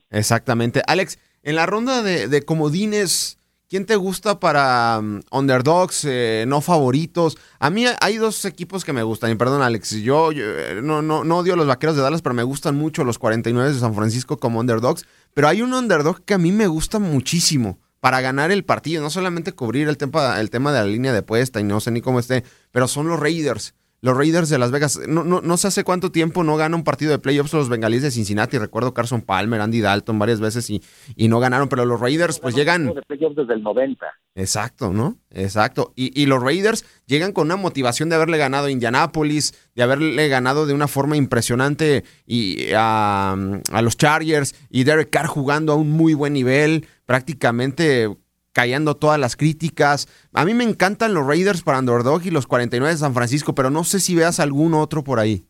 Exactamente. 0.09 0.81
Alex, 0.87 1.19
en 1.43 1.57
la 1.57 1.67
ronda 1.67 2.01
de, 2.01 2.41
comodines, 2.41 3.37
¿quién 3.69 3.85
te 3.85 3.95
gusta 3.95 4.39
para 4.39 4.99
um, 4.99 5.21
underdogs, 5.31 6.05
eh, 6.05 6.45
no 6.47 6.61
favoritos? 6.61 7.37
A 7.59 7.69
mí 7.69 7.85
hay 8.01 8.17
dos 8.17 8.45
equipos 8.45 8.85
que 8.85 8.93
me 8.93 9.03
gustan, 9.03 9.31
y 9.31 9.35
perdón 9.35 9.61
Alex, 9.61 9.91
yo, 10.01 10.31
eh, 10.33 10.79
no, 10.83 11.01
no, 11.01 11.23
no 11.23 11.37
odio 11.37 11.53
a 11.53 11.57
los 11.57 11.67
Vaqueros 11.67 11.95
de 11.95 12.01
Dallas, 12.01 12.21
pero 12.21 12.35
me 12.35 12.43
gustan 12.43 12.75
mucho 12.75 13.03
los 13.03 13.19
49 13.19 13.73
de 13.73 13.79
San 13.79 13.95
Francisco 13.95 14.37
como 14.37 14.59
underdogs, 14.59 15.05
pero 15.33 15.47
hay 15.47 15.61
un 15.61 15.73
underdog 15.73 16.23
que 16.23 16.33
a 16.33 16.37
mí 16.37 16.51
me 16.51 16.67
gusta 16.67 16.99
muchísimo 16.99 17.79
para 17.99 18.21
ganar 18.21 18.51
el 18.51 18.63
partido, 18.63 19.01
no 19.01 19.09
solamente 19.09 19.53
cubrir 19.53 19.87
el 19.87 19.97
tema, 19.97 20.39
el 20.39 20.49
tema 20.49 20.71
de 20.71 20.79
la 20.79 20.85
línea 20.85 21.13
de 21.13 21.23
puesta 21.23 21.59
y 21.59 21.63
no 21.63 21.79
sé 21.79 21.91
ni 21.91 22.01
cómo 22.01 22.19
esté, 22.19 22.43
pero 22.71 22.87
son 22.87 23.07
los 23.07 23.19
Raiders 23.19 23.73
los 24.05 24.15
Raiders 24.15 24.49
de 24.49 24.59
Las 24.59 24.69
Vegas. 24.69 24.99
No, 25.07 25.23
no, 25.23 25.41
no 25.41 25.57
sé 25.57 25.67
hace 25.67 25.83
cuánto 25.83 26.11
tiempo 26.11 26.43
no 26.43 26.57
gana 26.57 26.75
un 26.75 26.83
partido 26.83 27.09
de 27.09 27.17
playoffs 27.17 27.53
los 27.53 27.69
bengalíes 27.69 28.03
de 28.03 28.11
Cincinnati. 28.11 28.59
Recuerdo 28.59 28.93
Carson 28.93 29.23
Palmer, 29.23 29.59
Andy 29.59 29.81
Dalton 29.81 30.19
varias 30.19 30.39
veces 30.39 30.69
y, 30.69 30.83
y 31.15 31.27
no 31.27 31.39
ganaron, 31.39 31.69
pero 31.69 31.85
los 31.85 31.99
Raiders 31.99 32.37
pues 32.37 32.53
llegan... 32.53 32.85
De 32.85 33.01
playoffs 33.01 33.35
desde 33.35 33.55
el 33.55 33.63
90. 33.63 34.05
Exacto, 34.35 34.93
¿no? 34.93 35.17
Exacto. 35.31 35.91
Y, 35.95 36.21
y, 36.21 36.27
los 36.27 36.43
Raiders 36.43 36.85
llegan 37.07 37.31
con 37.31 37.47
una 37.47 37.55
motivación 37.55 38.09
de 38.09 38.15
haberle 38.15 38.37
ganado 38.37 38.67
a 38.67 38.71
Indianapolis, 38.71 39.55
de 39.73 39.81
haberle 39.81 40.27
ganado 40.27 40.67
de 40.67 40.75
una 40.75 40.87
forma 40.87 41.17
impresionante 41.17 42.03
y 42.27 42.73
a, 42.75 43.35
a 43.71 43.81
los 43.81 43.97
Chargers 43.97 44.53
y 44.69 44.83
Derek 44.83 45.09
Carr 45.09 45.25
jugando 45.25 45.73
a 45.73 45.77
un 45.77 45.89
muy 45.89 46.13
buen 46.13 46.33
nivel, 46.33 46.85
prácticamente 47.07 48.15
callando 48.55 48.95
todas 48.95 49.19
las 49.19 49.35
críticas. 49.35 50.07
A 50.33 50.45
mí 50.45 50.53
me 50.53 50.63
encantan 50.63 51.13
los 51.13 51.27
Raiders 51.27 51.61
para 51.61 51.79
Underdog 51.79 52.21
y 52.25 52.31
los 52.31 52.47
49 52.47 52.93
de 52.93 52.97
San 52.97 53.13
Francisco, 53.13 53.53
pero 53.53 53.69
no 53.69 53.83
sé 53.83 53.99
si 53.99 54.15
veas 54.15 54.39
algún 54.39 54.73
otro 54.73 55.03
por 55.03 55.19
ahí. 55.19 55.43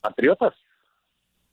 Patriotas. 0.00 0.54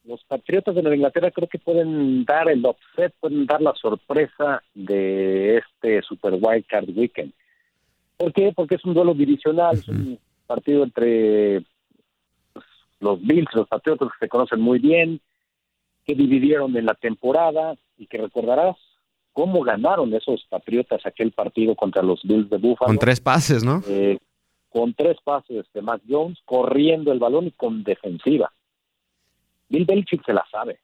Los 0.04 0.24
Patriotas 0.26 0.76
de 0.76 0.84
Nueva 0.84 0.96
Inglaterra 0.96 1.32
creo 1.32 1.48
que 1.48 1.58
pueden 1.58 2.24
dar 2.24 2.50
el 2.50 2.64
offset, 2.64 3.14
pueden 3.20 3.48
dar 3.48 3.62
la 3.62 3.74
sorpresa 3.74 4.62
de 4.76 5.58
este 5.58 6.04
Super 6.04 6.34
Wild 6.40 6.68
Card 6.68 6.90
Weekend. 6.96 7.34
¿Por 8.18 8.34
qué? 8.34 8.54
Porque 8.56 8.76
es 8.76 8.86
un 8.86 8.94
duelo 8.94 9.16
divisional, 9.16 9.76
es 9.76 9.88
un 9.88 10.20
partido 10.46 10.84
entre 10.84 11.64
pues, 12.54 12.66
los 13.00 13.20
Bills 13.20 13.50
los 13.56 13.68
Patriotas 13.68 14.10
que 14.10 14.26
se 14.26 14.30
conocen 14.30 14.62
muy 14.62 14.78
bien, 14.78 15.20
que 16.06 16.14
dividieron 16.14 16.78
en 16.78 16.86
la 16.86 16.94
temporada 16.94 17.74
y 17.98 18.06
que 18.06 18.20
recordarás, 18.20 18.76
cómo 19.34 19.62
ganaron 19.62 20.14
esos 20.14 20.46
Patriotas 20.50 21.06
aquel 21.06 21.32
partido 21.32 21.76
contra 21.76 22.02
los 22.02 22.22
Bills 22.24 22.50
de 22.50 22.58
Buffalo. 22.58 22.88
Con 22.88 22.98
tres 22.98 23.20
pases, 23.20 23.64
¿no? 23.64 23.82
Eh, 23.88 24.18
con 24.70 24.94
tres 24.94 25.18
pases 25.24 25.66
de 25.74 25.82
Mac 25.82 26.02
Jones, 26.08 26.40
corriendo 26.46 27.12
el 27.12 27.20
balón 27.20 27.48
y 27.48 27.52
con 27.52 27.84
defensiva. 27.84 28.52
Bill 29.70 29.86
Belichick 29.86 30.26
se 30.26 30.34
la 30.34 30.46
sabe. 30.52 30.80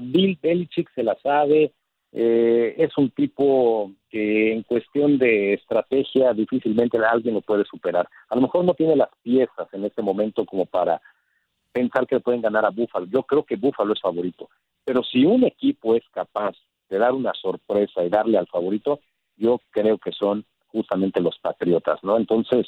Bill 0.00 0.38
Belichick 0.40 0.90
se 0.94 1.02
la 1.02 1.16
sabe. 1.22 1.72
Eh, 2.12 2.74
es 2.78 2.96
un 2.96 3.10
tipo 3.10 3.90
que 4.08 4.52
en 4.52 4.62
cuestión 4.62 5.18
de 5.18 5.54
estrategia 5.54 6.32
difícilmente 6.32 6.98
alguien 6.98 7.34
lo 7.34 7.40
puede 7.40 7.64
superar. 7.64 8.08
A 8.28 8.36
lo 8.36 8.42
mejor 8.42 8.64
no 8.64 8.74
tiene 8.74 8.94
las 8.94 9.10
piezas 9.22 9.66
en 9.72 9.84
este 9.84 10.00
momento 10.00 10.44
como 10.44 10.66
para 10.66 11.00
pensar 11.72 12.06
que 12.06 12.20
pueden 12.20 12.40
ganar 12.40 12.64
a 12.64 12.70
Buffalo. 12.70 13.06
Yo 13.06 13.24
creo 13.24 13.44
que 13.44 13.56
Buffalo 13.56 13.92
es 13.92 14.00
favorito. 14.00 14.48
Pero 14.84 15.02
si 15.02 15.24
un 15.24 15.44
equipo 15.44 15.96
es 15.96 16.04
capaz 16.12 16.54
de 16.88 16.98
dar 16.98 17.12
una 17.12 17.32
sorpresa 17.34 18.04
y 18.04 18.08
darle 18.08 18.38
al 18.38 18.46
favorito, 18.46 19.00
yo 19.36 19.60
creo 19.70 19.98
que 19.98 20.12
son 20.12 20.44
justamente 20.68 21.20
los 21.20 21.38
Patriotas, 21.38 22.00
¿no? 22.02 22.16
Entonces, 22.16 22.66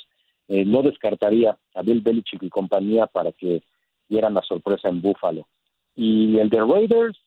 eh, 0.49 0.65
no 0.65 0.83
descartaría 0.83 1.57
a 1.75 1.83
Bill 1.83 2.01
Belichick 2.01 2.43
y 2.43 2.49
compañía 2.49 3.07
para 3.07 3.33
que 3.33 3.63
dieran 4.09 4.35
la 4.35 4.43
sorpresa 4.43 4.89
en 4.89 5.03
Buffalo. 5.03 5.47
Y 5.95 6.39
el 6.39 6.49
de 6.49 6.61
Raiders, 6.61 7.19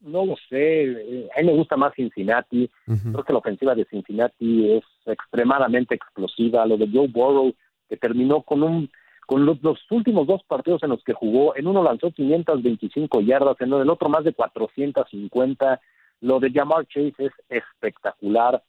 no 0.00 0.24
lo 0.24 0.36
sé, 0.48 0.84
eh, 0.84 1.28
a 1.36 1.40
mí 1.40 1.46
me 1.46 1.56
gusta 1.56 1.76
más 1.76 1.94
Cincinnati, 1.94 2.70
creo 2.86 3.24
que 3.24 3.32
la 3.32 3.38
ofensiva 3.38 3.74
de 3.74 3.84
Cincinnati 3.86 4.72
es 4.72 4.84
extremadamente 5.06 5.94
explosiva, 5.94 6.66
lo 6.66 6.76
de 6.76 6.88
Joe 6.88 7.08
Burrow, 7.08 7.52
que 7.88 7.96
terminó 7.96 8.42
con 8.42 8.62
un 8.62 8.90
con 9.26 9.46
los, 9.46 9.62
los, 9.62 9.78
últimos 9.90 10.26
dos 10.26 10.42
partidos 10.44 10.82
en 10.82 10.90
los 10.90 11.02
que 11.02 11.14
jugó, 11.14 11.56
en 11.56 11.66
uno 11.66 11.82
lanzó 11.82 12.10
525 12.10 13.22
yardas, 13.22 13.58
en 13.60 13.72
el 13.72 13.88
otro 13.88 14.10
más 14.10 14.22
de 14.22 14.34
450, 14.34 15.80
lo 16.20 16.40
de 16.40 16.50
Jamar 16.50 16.86
Chase 16.86 17.14
es 17.18 17.32
espectacular. 17.48 18.62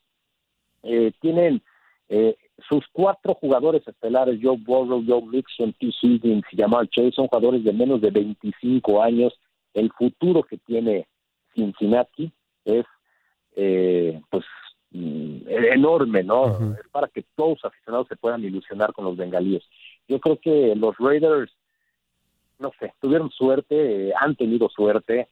Eh, 0.82 1.12
tienen 1.20 1.62
eh, 2.08 2.36
sus 2.68 2.84
cuatro 2.92 3.34
jugadores 3.34 3.86
estelares, 3.86 4.38
Joe 4.42 4.56
Burrow, 4.58 5.02
Joe 5.06 5.22
Mixon, 5.22 5.72
T. 5.74 5.92
Higgins 6.02 6.44
y 6.52 6.56
Jamar 6.56 6.88
Chase, 6.88 7.12
son 7.12 7.28
jugadores 7.28 7.64
de 7.64 7.72
menos 7.72 8.00
de 8.00 8.10
25 8.10 9.02
años. 9.02 9.38
El 9.74 9.90
futuro 9.92 10.42
que 10.42 10.58
tiene 10.58 11.06
Cincinnati 11.54 12.32
es 12.64 12.84
eh, 13.56 14.20
pues 14.30 14.44
mm, 14.90 15.48
enorme, 15.48 16.22
¿no? 16.22 16.74
Es 16.74 16.88
para 16.90 17.08
que 17.08 17.24
todos 17.34 17.58
los 17.62 17.64
aficionados 17.64 18.06
se 18.08 18.16
puedan 18.16 18.44
ilusionar 18.44 18.92
con 18.92 19.06
los 19.06 19.16
bengalíes. 19.16 19.64
Yo 20.08 20.20
creo 20.20 20.38
que 20.38 20.74
los 20.76 20.96
Raiders, 20.98 21.50
no 22.58 22.70
sé, 22.78 22.92
tuvieron 23.00 23.30
suerte, 23.30 24.12
han 24.18 24.36
tenido 24.36 24.68
suerte, 24.68 25.28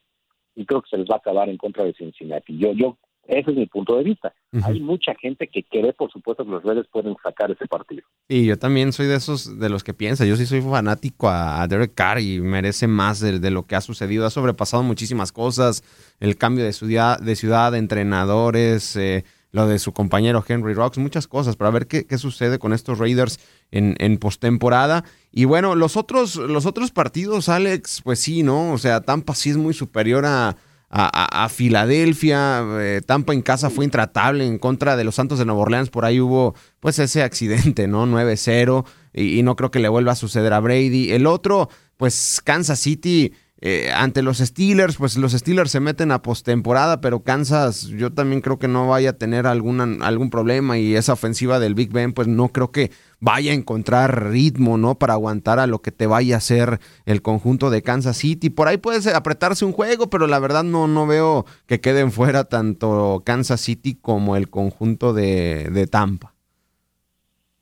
y 0.54 0.64
creo 0.64 0.82
que 0.82 0.90
se 0.90 0.98
les 0.98 1.08
va 1.08 1.14
a 1.16 1.18
acabar 1.18 1.48
en 1.48 1.56
contra 1.56 1.84
de 1.84 1.94
Cincinnati. 1.94 2.56
Yo, 2.58 2.72
yo 2.72 2.96
Ese 3.26 3.50
es 3.50 3.56
mi 3.56 3.66
punto 3.66 3.96
de 3.96 4.04
vista. 4.04 4.34
Hay 4.64 4.80
mucha 4.80 5.14
gente 5.14 5.48
que 5.48 5.64
cree, 5.64 5.92
por 5.94 6.12
supuesto, 6.12 6.44
que 6.44 6.50
los 6.50 6.62
Raiders 6.62 6.88
pueden 6.92 7.16
sacar 7.22 7.50
ese 7.50 7.66
partido. 7.66 8.02
Y 8.28 8.46
yo 8.46 8.58
también 8.58 8.92
soy 8.92 9.06
de 9.06 9.16
esos, 9.16 9.58
de 9.58 9.68
los 9.70 9.82
que 9.82 9.94
piensa. 9.94 10.26
Yo 10.26 10.36
sí 10.36 10.46
soy 10.46 10.60
fanático 10.60 11.28
a, 11.28 11.66
Derek 11.66 11.94
Carr 11.94 12.20
y 12.20 12.40
merece 12.40 12.86
más 12.86 13.20
de, 13.20 13.50
lo 13.50 13.66
que 13.66 13.76
ha 13.76 13.80
sucedido. 13.80 14.26
Ha 14.26 14.30
sobrepasado 14.30 14.82
muchísimas 14.82 15.32
cosas. 15.32 15.82
El 16.20 16.36
cambio 16.36 16.64
de 16.64 16.72
ciudad, 16.72 17.18
de, 17.18 17.34
ciudad, 17.34 17.72
de 17.72 17.78
entrenadores, 17.78 18.94
eh, 18.96 19.24
lo 19.54 19.68
de 19.68 19.78
su 19.78 19.92
compañero 19.92 20.44
Henry 20.46 20.74
Rocks, 20.74 20.98
muchas 20.98 21.28
cosas. 21.28 21.54
Para 21.54 21.70
ver 21.70 21.86
qué, 21.86 22.06
qué 22.06 22.18
sucede 22.18 22.58
con 22.58 22.72
estos 22.72 22.98
Raiders 22.98 23.38
en, 23.70 23.94
en 24.00 24.18
postemporada. 24.18 25.04
Y 25.30 25.44
bueno, 25.44 25.76
los 25.76 25.96
otros, 25.96 26.34
los 26.34 26.66
otros 26.66 26.90
partidos, 26.90 27.48
Alex, 27.48 28.02
pues 28.02 28.18
sí, 28.18 28.42
¿no? 28.42 28.72
O 28.72 28.78
sea, 28.78 29.02
Tampa 29.02 29.36
sí 29.36 29.50
es 29.50 29.56
muy 29.56 29.72
superior 29.72 30.26
a 30.26 30.56
a, 30.96 31.48
Filadelfia. 31.48 32.64
Eh, 32.80 33.02
Tampa 33.04 33.32
en 33.32 33.42
casa 33.42 33.68
fue 33.68 33.84
intratable 33.84 34.46
en 34.46 34.58
contra 34.58 34.96
de 34.96 35.02
los 35.02 35.16
Santos 35.16 35.40
de 35.40 35.44
Nueva 35.44 35.62
Orleans. 35.62 35.90
Por 35.90 36.04
ahí 36.04 36.20
hubo 36.20 36.54
pues 36.78 37.00
ese 37.00 37.22
accidente, 37.22 37.88
¿no? 37.88 38.06
9-0 38.06 38.84
y, 39.12 39.38
y, 39.38 39.42
no 39.42 39.56
creo 39.56 39.72
que 39.72 39.80
le 39.80 39.88
vuelva 39.88 40.12
a 40.12 40.16
suceder 40.16 40.52
a 40.52 40.60
Brady. 40.60 41.10
El 41.10 41.26
otro, 41.26 41.68
pues 41.96 42.40
Kansas 42.44 42.78
City 42.78 43.32
eh, 43.66 43.90
ante 43.94 44.20
los 44.20 44.40
Steelers, 44.40 44.98
pues 44.98 45.16
los 45.16 45.32
Steelers 45.32 45.70
se 45.70 45.80
meten 45.80 46.12
a 46.12 46.20
postemporada, 46.20 47.00
pero 47.00 47.22
Kansas 47.22 47.86
yo 47.86 48.12
también 48.12 48.42
creo 48.42 48.58
que 48.58 48.68
no 48.68 48.88
vaya 48.88 49.10
a 49.10 49.16
tener 49.16 49.46
algún 49.46 50.28
problema 50.28 50.76
y 50.76 50.94
esa 50.94 51.14
ofensiva 51.14 51.58
del 51.58 51.74
Big 51.74 51.90
Ben, 51.90 52.12
pues 52.12 52.28
no 52.28 52.48
creo 52.48 52.70
que 52.72 52.90
vaya 53.20 53.52
a 53.52 53.54
encontrar 53.54 54.28
ritmo, 54.28 54.76
¿no? 54.76 54.96
Para 54.96 55.14
aguantar 55.14 55.60
a 55.60 55.66
lo 55.66 55.78
que 55.78 55.92
te 55.92 56.06
vaya 56.06 56.34
a 56.34 56.38
hacer 56.38 56.78
el 57.06 57.22
conjunto 57.22 57.70
de 57.70 57.80
Kansas 57.80 58.18
City. 58.18 58.50
Por 58.50 58.68
ahí 58.68 58.76
puede 58.76 59.14
apretarse 59.14 59.64
un 59.64 59.72
juego, 59.72 60.10
pero 60.10 60.26
la 60.26 60.40
verdad 60.40 60.62
no, 60.62 60.86
no 60.86 61.06
veo 61.06 61.46
que 61.66 61.80
queden 61.80 62.12
fuera 62.12 62.44
tanto 62.44 63.22
Kansas 63.24 63.62
City 63.62 63.94
como 63.94 64.36
el 64.36 64.50
conjunto 64.50 65.14
de, 65.14 65.70
de 65.70 65.86
Tampa. 65.86 66.34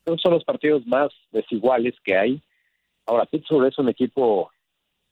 son 0.04 0.32
los 0.32 0.42
partidos 0.42 0.84
más 0.84 1.12
desiguales 1.30 1.94
que 2.02 2.16
hay. 2.16 2.42
Ahora, 3.06 3.24
Pittsburgh 3.26 3.68
es 3.68 3.78
un 3.78 3.88
equipo 3.88 4.50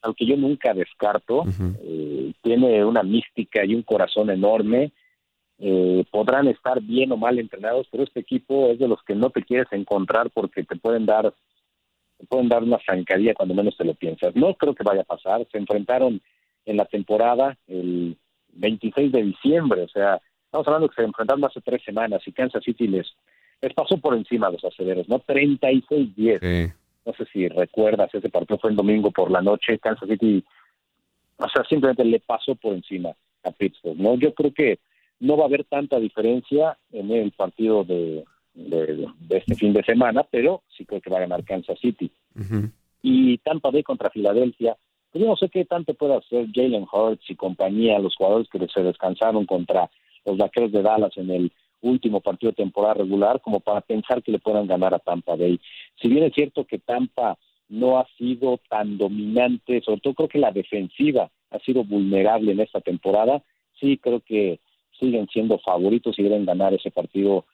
al 0.02 0.14
que 0.14 0.26
yo 0.26 0.36
nunca 0.36 0.74
descarto, 0.74 1.44
eh, 1.82 2.32
tiene 2.42 2.84
una 2.84 3.02
mística 3.02 3.64
y 3.64 3.74
un 3.74 3.82
corazón 3.82 4.30
enorme. 4.30 4.92
Eh, 5.58 6.04
podrán 6.10 6.48
estar 6.48 6.80
bien 6.80 7.12
o 7.12 7.16
mal 7.16 7.38
entrenados, 7.38 7.86
pero 7.90 8.04
este 8.04 8.20
equipo 8.20 8.70
es 8.70 8.78
de 8.78 8.88
los 8.88 9.02
que 9.02 9.14
no 9.14 9.28
te 9.30 9.42
quieres 9.42 9.68
encontrar 9.72 10.30
porque 10.30 10.64
te 10.64 10.76
pueden 10.76 11.04
dar 11.04 11.34
te 12.16 12.26
pueden 12.26 12.48
dar 12.48 12.62
una 12.62 12.78
zancadilla 12.84 13.34
cuando 13.34 13.54
menos 13.54 13.76
te 13.76 13.84
lo 13.84 13.94
piensas. 13.94 14.34
No 14.36 14.54
creo 14.54 14.74
que 14.74 14.84
vaya 14.84 15.02
a 15.02 15.04
pasar. 15.04 15.46
Se 15.50 15.58
enfrentaron 15.58 16.20
en 16.66 16.76
la 16.76 16.84
temporada 16.84 17.56
el 17.66 18.16
26 18.52 19.12
de 19.12 19.22
diciembre, 19.22 19.82
o 19.82 19.88
sea, 19.88 20.20
estamos 20.44 20.66
hablando 20.66 20.88
que 20.88 20.96
se 20.96 21.02
enfrentaron 21.02 21.44
hace 21.44 21.60
tres 21.60 21.82
semanas 21.82 22.20
y 22.26 22.32
Kansas 22.32 22.62
City 22.64 22.88
les, 22.88 23.06
les 23.62 23.72
pasó 23.72 23.96
por 23.98 24.14
encima 24.14 24.48
a 24.48 24.50
los 24.50 24.64
acederos, 24.64 25.08
¿no? 25.08 25.20
36-10. 25.20 26.40
Sí 26.40 26.79
no 27.04 27.12
sé 27.14 27.24
si 27.32 27.48
recuerdas, 27.48 28.14
ese 28.14 28.28
partido 28.28 28.58
fue 28.58 28.70
el 28.70 28.76
domingo 28.76 29.10
por 29.10 29.30
la 29.30 29.40
noche, 29.40 29.78
Kansas 29.78 30.08
City, 30.08 30.44
o 31.36 31.48
sea, 31.48 31.64
simplemente 31.64 32.04
le 32.04 32.20
pasó 32.20 32.54
por 32.54 32.74
encima 32.74 33.10
a 33.44 33.50
Pittsburgh, 33.50 33.98
¿no? 33.98 34.16
Yo 34.16 34.34
creo 34.34 34.52
que 34.52 34.78
no 35.20 35.36
va 35.36 35.44
a 35.44 35.46
haber 35.46 35.64
tanta 35.64 35.98
diferencia 35.98 36.76
en 36.92 37.10
el 37.10 37.32
partido 37.32 37.84
de, 37.84 38.24
de, 38.54 39.08
este 39.30 39.54
fin 39.54 39.72
de 39.72 39.82
semana, 39.82 40.24
pero 40.30 40.62
sí 40.76 40.84
creo 40.84 41.00
que 41.00 41.10
va 41.10 41.18
a 41.18 41.22
ganar 41.22 41.44
Kansas 41.44 41.78
City. 41.78 42.10
Y 43.02 43.38
Tampa 43.38 43.70
Bay 43.70 43.82
contra 43.82 44.10
Filadelfia, 44.10 44.76
pues 45.10 45.22
yo 45.22 45.28
no 45.28 45.36
sé 45.36 45.48
qué 45.48 45.64
tanto 45.64 45.94
puede 45.94 46.16
hacer 46.16 46.46
Jalen 46.52 46.86
Hurts 46.90 47.28
y 47.30 47.36
compañía, 47.36 47.98
los 47.98 48.14
jugadores 48.16 48.48
que 48.48 48.66
se 48.68 48.82
descansaron 48.82 49.46
contra 49.46 49.90
los 50.24 50.36
vaqueros 50.36 50.72
de 50.72 50.82
Dallas 50.82 51.16
en 51.16 51.30
el 51.30 51.52
último 51.82 52.20
partido 52.20 52.52
de 52.52 52.56
temporada 52.56 52.94
regular 52.94 53.40
como 53.40 53.60
para 53.60 53.80
pensar 53.80 54.22
que 54.22 54.32
le 54.32 54.38
puedan 54.38 54.66
ganar 54.66 54.94
a 54.94 54.98
Tampa 54.98 55.36
Bay. 55.36 55.60
Si 56.00 56.08
bien 56.08 56.24
es 56.24 56.34
cierto 56.34 56.66
que 56.66 56.78
Tampa 56.78 57.38
no 57.68 57.98
ha 57.98 58.06
sido 58.18 58.60
tan 58.68 58.98
dominante, 58.98 59.80
sobre 59.82 60.00
todo 60.00 60.14
creo 60.14 60.28
que 60.28 60.38
la 60.38 60.52
defensiva 60.52 61.30
ha 61.50 61.58
sido 61.60 61.84
vulnerable 61.84 62.52
en 62.52 62.60
esta 62.60 62.80
temporada, 62.80 63.42
sí 63.78 63.98
creo 63.98 64.20
que 64.20 64.60
siguen 64.98 65.28
siendo 65.32 65.58
favoritos 65.58 66.18
y 66.18 66.22
deben 66.22 66.44
ganar 66.44 66.74
ese 66.74 66.90
partido 66.90 67.46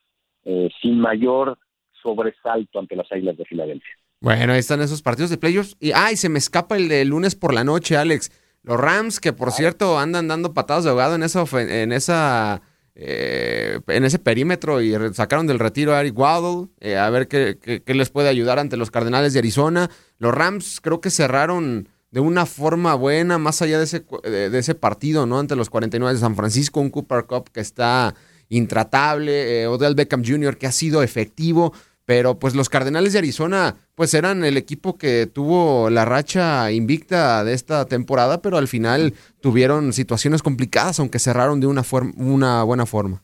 eh, 0.45 0.69
sin 0.83 0.99
mayor 0.99 1.59
sobresalto 2.03 2.79
ante 2.79 2.97
las 2.97 3.11
Águilas 3.11 3.37
de 3.37 3.45
Filadelfia. 3.45 3.95
Bueno, 4.21 4.53
ahí 4.53 4.59
están 4.59 4.81
esos 4.81 5.03
partidos 5.03 5.31
de 5.31 5.39
playoffs. 5.39 5.77
Y, 5.79 5.93
ay, 5.93 6.17
se 6.17 6.29
me 6.29 6.39
escapa 6.39 6.77
el 6.77 6.89
de 6.89 7.05
lunes 7.05 7.35
por 7.35 7.55
la 7.55 7.65
noche, 7.65 7.97
Alex. 7.97 8.31
Los 8.63 8.81
Rams, 8.81 9.21
que 9.21 9.33
por 9.33 9.53
cierto 9.53 9.99
andan 9.99 10.27
dando 10.27 10.53
patadas 10.53 10.85
de 10.85 10.91
ahogado 10.91 11.15
en 11.15 11.23
esa, 11.23 11.45
en 11.61 11.93
esa 11.93 12.63
eh, 12.99 13.79
en 13.89 14.05
ese 14.07 14.19
perímetro 14.19 14.81
y 14.81 14.97
sacaron 15.13 15.47
del 15.47 15.59
retiro 15.59 15.95
a 15.95 16.01
Eric 16.01 16.19
Waddle, 16.19 16.69
eh, 16.81 16.97
a 16.97 17.11
ver 17.11 17.29
qué, 17.29 17.83
les 17.85 18.09
puede 18.09 18.31
ayudar 18.31 18.59
ante 18.59 18.79
los 18.79 18.91
Cardenales 18.91 19.35
de 19.35 19.41
Arizona. 19.41 19.91
Los 20.19 20.35
Rams 20.35 20.81
creo 20.81 21.03
que 21.03 21.11
cerraron 21.11 21.91
de 22.11 22.21
una 22.21 22.47
forma 22.47 22.95
buena, 22.95 23.37
más 23.37 23.61
allá 23.61 23.77
de 23.77 23.85
ese, 23.85 24.07
de, 24.25 24.59
ese 24.59 24.75
partido, 24.75 25.27
¿no? 25.27 25.39
Ante 25.39 25.57
los 25.57 25.69
49 25.69 26.15
de 26.15 26.21
San 26.21 26.37
Francisco, 26.37 26.81
un 26.81 26.89
Cooper 26.89 27.27
Cup 27.27 27.51
que 27.53 27.61
está 27.61 28.15
intratable, 28.49 29.63
eh, 29.63 29.67
Odell 29.67 29.95
Beckham 29.95 30.25
Jr. 30.25 30.57
que 30.57 30.67
ha 30.67 30.73
sido 30.73 31.03
efectivo. 31.03 31.75
Pero 32.07 32.39
pues 32.39 32.55
los 32.55 32.69
Cardenales 32.69 33.13
de 33.13 33.19
Arizona 33.19 33.77
pues 33.97 34.15
eran 34.15 34.45
el 34.45 34.57
equipo 34.57 34.97
que 34.97 35.27
tuvo 35.27 35.91
la 35.91 36.05
racha 36.05 36.71
invicta 36.71 37.45
de 37.45 37.53
esta 37.53 37.87
temporada, 37.87 38.41
pero 38.41 38.57
al 38.57 38.69
final 38.69 39.13
tuvieron 39.41 39.93
situaciones 39.93 40.43
complicadas, 40.43 41.01
aunque 41.01 41.19
cerraron 41.19 41.61
de 41.61 41.67
una, 41.67 41.83
una 42.17 42.63
buena 42.63 42.87
forma. 42.87 43.23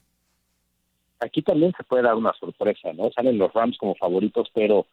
Aquí 1.20 1.42
también 1.42 1.72
se 1.76 1.84
puede 1.84 2.02
dar 2.02 2.16
una 2.16 2.32
sorpresa, 2.34 2.92
¿no? 2.92 3.10
Salen 3.12 3.38
los 3.38 3.52
Rams 3.52 3.78
como 3.78 3.94
favoritos, 3.94 4.48
pero 4.52 4.86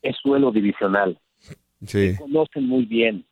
es 0.00 0.16
suelo 0.16 0.50
divisional. 0.50 1.18
Sí. 1.84 2.14
Se 2.14 2.18
conocen 2.18 2.66
muy 2.66 2.86
bien 2.86 3.26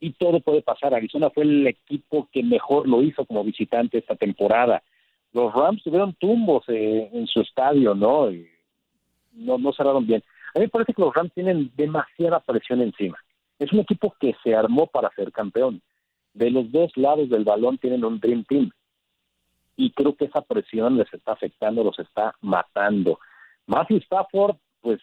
y 0.00 0.12
todo 0.12 0.40
puede 0.40 0.62
pasar. 0.62 0.94
Arizona 0.94 1.30
fue 1.30 1.42
el 1.42 1.66
equipo 1.66 2.28
que 2.32 2.42
mejor 2.42 2.88
lo 2.88 3.02
hizo 3.02 3.24
como 3.24 3.42
visitante 3.42 3.98
esta 3.98 4.14
temporada. 4.14 4.82
Los 5.32 5.52
Rams 5.52 5.82
tuvieron 5.82 6.14
tumbos 6.14 6.64
eh, 6.68 7.10
en 7.12 7.26
su 7.26 7.40
estadio, 7.40 7.94
¿no? 7.94 8.30
No, 9.38 9.58
no 9.58 9.72
cerraron 9.72 10.06
bien. 10.06 10.22
A 10.54 10.58
mí 10.58 10.64
me 10.64 10.68
parece 10.68 10.94
que 10.94 11.02
los 11.02 11.14
Rams 11.14 11.32
tienen 11.32 11.70
demasiada 11.76 12.40
presión 12.40 12.80
encima. 12.80 13.18
Es 13.58 13.72
un 13.72 13.80
equipo 13.80 14.14
que 14.20 14.34
se 14.42 14.54
armó 14.54 14.86
para 14.86 15.10
ser 15.10 15.32
campeón. 15.32 15.82
De 16.34 16.50
los 16.50 16.70
dos 16.70 16.96
lados 16.96 17.28
del 17.28 17.44
balón 17.44 17.78
tienen 17.78 18.04
un 18.04 18.20
Dream 18.20 18.44
Team. 18.44 18.70
Y 19.76 19.90
creo 19.92 20.14
que 20.16 20.26
esa 20.26 20.42
presión 20.42 20.96
les 20.96 21.12
está 21.12 21.32
afectando, 21.32 21.84
los 21.84 21.98
está 21.98 22.34
matando. 22.40 23.18
Matthew 23.66 23.98
Stafford, 23.98 24.56
pues 24.80 25.00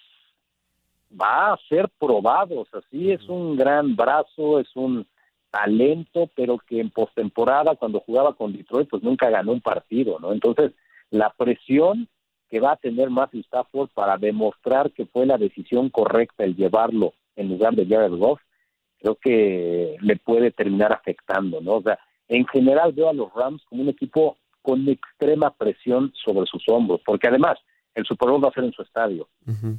va 1.09 1.53
a 1.53 1.59
ser 1.69 1.89
probado. 1.99 2.61
O 2.61 2.65
sea, 2.65 2.81
sí 2.91 3.11
es 3.11 3.27
un 3.29 3.55
gran 3.55 3.95
brazo, 3.95 4.59
es 4.59 4.73
un 4.75 5.05
talento, 5.51 6.29
pero 6.35 6.57
que 6.57 6.81
en 6.81 6.89
postemporada, 6.89 7.75
cuando 7.75 8.01
jugaba 8.01 8.33
con 8.33 8.51
Detroit, 8.51 8.89
pues 8.89 9.03
nunca 9.03 9.29
ganó 9.29 9.53
un 9.53 9.61
partido, 9.61 10.19
¿no? 10.19 10.33
Entonces, 10.33 10.73
la 11.09 11.29
presión 11.29 12.09
que 12.49 12.59
va 12.59 12.73
a 12.73 12.77
tener 12.77 13.09
Matthew 13.09 13.41
Stafford 13.41 13.89
para 13.93 14.17
demostrar 14.17 14.91
que 14.91 15.05
fue 15.05 15.25
la 15.25 15.37
decisión 15.37 15.89
correcta 15.89 16.43
el 16.43 16.55
llevarlo 16.55 17.13
en 17.35 17.49
lugar 17.49 17.75
de 17.75 17.85
Jared 17.85 18.13
Goff, 18.17 18.39
creo 18.99 19.15
que 19.15 19.97
le 19.99 20.15
puede 20.17 20.51
terminar 20.51 20.93
afectando, 20.93 21.61
¿no? 21.61 21.75
O 21.75 21.81
sea, 21.81 21.99
en 22.27 22.45
general 22.47 22.93
veo 22.93 23.09
a 23.09 23.13
los 23.13 23.33
Rams 23.33 23.63
como 23.69 23.81
un 23.81 23.89
equipo 23.89 24.37
con 24.61 24.87
extrema 24.87 25.51
presión 25.51 26.11
sobre 26.15 26.45
sus 26.47 26.67
hombros, 26.67 27.01
porque 27.05 27.27
además 27.27 27.57
el 27.93 28.05
Super 28.05 28.29
Bowl 28.29 28.43
va 28.43 28.49
a 28.49 28.53
ser 28.53 28.63
en 28.63 28.73
su 28.73 28.81
estadio. 28.81 29.27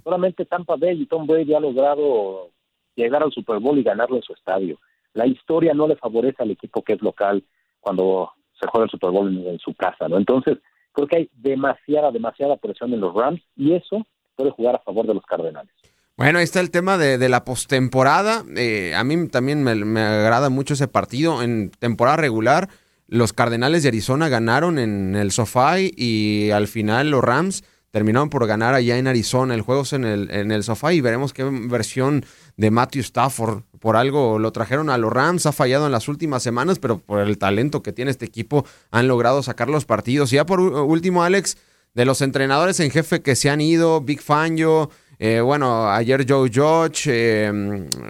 Solamente 0.05 0.45
Tampa 0.45 0.77
Bay 0.77 1.03
y 1.03 1.07
Tom 1.07 1.27
Brady 1.27 1.55
ha 1.55 1.61
logrado 1.61 2.51
llegar 2.95 3.23
al 3.23 3.33
Super 3.33 3.59
Bowl 3.59 3.79
y 3.79 3.83
ganarlo 3.83 4.17
en 4.17 4.23
su 4.23 4.33
estadio. 4.33 4.79
La 5.13 5.27
historia 5.27 5.75
no 5.75 5.89
le 5.89 5.97
favorece 5.97 6.43
al 6.43 6.51
equipo 6.51 6.83
que 6.83 6.95
es 6.95 7.03
local 7.03 7.43
cuando 7.81 8.33
se 8.59 8.67
juega 8.69 8.85
el 8.85 8.91
Super 8.91 9.11
Bowl 9.11 9.29
en, 9.29 9.47
en 9.47 9.59
su 9.59 9.75
casa, 9.75 10.09
¿no? 10.09 10.17
Entonces, 10.17 10.59
Creo 10.97 11.09
que 11.09 11.17
hay 11.17 11.31
demasiada, 11.35 12.11
demasiada 12.11 12.57
presión 12.57 12.91
en 12.95 13.01
los 13.01 13.15
Rams 13.15 13.43
y 13.55 13.75
eso 13.75 14.07
puede 14.35 14.51
jugar 14.51 14.77
a 14.77 14.79
favor 14.79 15.07
de 15.07 15.13
los 15.13 15.25
Cardenales. 15.27 15.71
Bueno, 16.17 16.39
ahí 16.39 16.45
está 16.45 16.61
el 16.61 16.71
tema 16.71 16.97
de, 16.97 17.29
la 17.29 17.45
postemporada. 17.45 18.43
Eh, 18.57 18.95
a 18.97 19.05
mí 19.05 19.29
también 19.29 19.63
me, 19.63 20.01
agrada 20.01 20.49
mucho 20.49 20.73
ese 20.73 20.89
partido. 20.89 21.43
En 21.43 21.71
temporada 21.71 22.17
regular, 22.17 22.71
los 23.09 23.35
Cardenales 23.35 23.83
de 23.83 23.91
Arizona 23.91 24.31
ganaron 24.31 24.79
en 24.79 25.15
el 25.17 25.33
sofá 25.33 25.79
y 25.79 26.51
al 26.51 26.67
final 26.67 27.11
los 27.11 27.23
Rams 27.23 27.63
terminaron 27.91 28.31
por 28.31 28.47
ganar 28.47 28.73
allá 28.73 28.97
en 28.97 29.07
Arizona. 29.07 29.55
El 29.55 29.61
juego 29.61 29.83
es 29.83 29.93
en 29.93 30.05
el, 30.07 30.31
en 30.31 30.51
el 30.51 30.63
sofá 30.63 30.95
y 30.95 31.03
veremos 31.03 31.35
qué 31.35 31.45
versión 31.45 32.25
de 32.57 32.71
Matthew 32.71 33.03
Stafford. 33.03 33.63
Por 33.81 33.97
algo 33.97 34.39
lo 34.39 34.53
trajeron 34.53 34.91
a 34.91 34.99
los 34.99 35.13
Rams, 35.13 35.47
ha 35.47 35.53
fallado 35.53 35.87
en 35.87 35.93
las 35.93 36.09
últimas 36.09 36.43
semanas, 36.43 36.79
pero 36.79 36.99
por 36.99 37.21
el 37.21 37.39
talento 37.39 37.83
que 37.83 37.93
tiene 37.93 38.11
este 38.11 38.25
equipo 38.25 38.65
han 38.91 39.09
logrado 39.09 39.43
sacar 39.43 39.69
los 39.69 39.85
partidos. 39.85 40.33
Y 40.33 40.37
ya 40.37 40.47
por 40.47 40.61
último, 40.61 41.23
Alex, 41.23 41.57
de 41.95 42.05
los 42.05 42.23
entrenadores 42.23 42.81
en 42.81 42.91
jefe 42.91 43.23
que 43.23 43.37
se 43.37 43.51
han 43.51 43.61
ido, 43.61 44.01
Big 44.01 44.21
Fangio, 44.21 44.91
eh, 45.19 45.41
bueno, 45.41 45.89
ayer 45.89 46.27
Joe 46.29 46.51
George, 46.53 47.11
eh, 47.13 47.53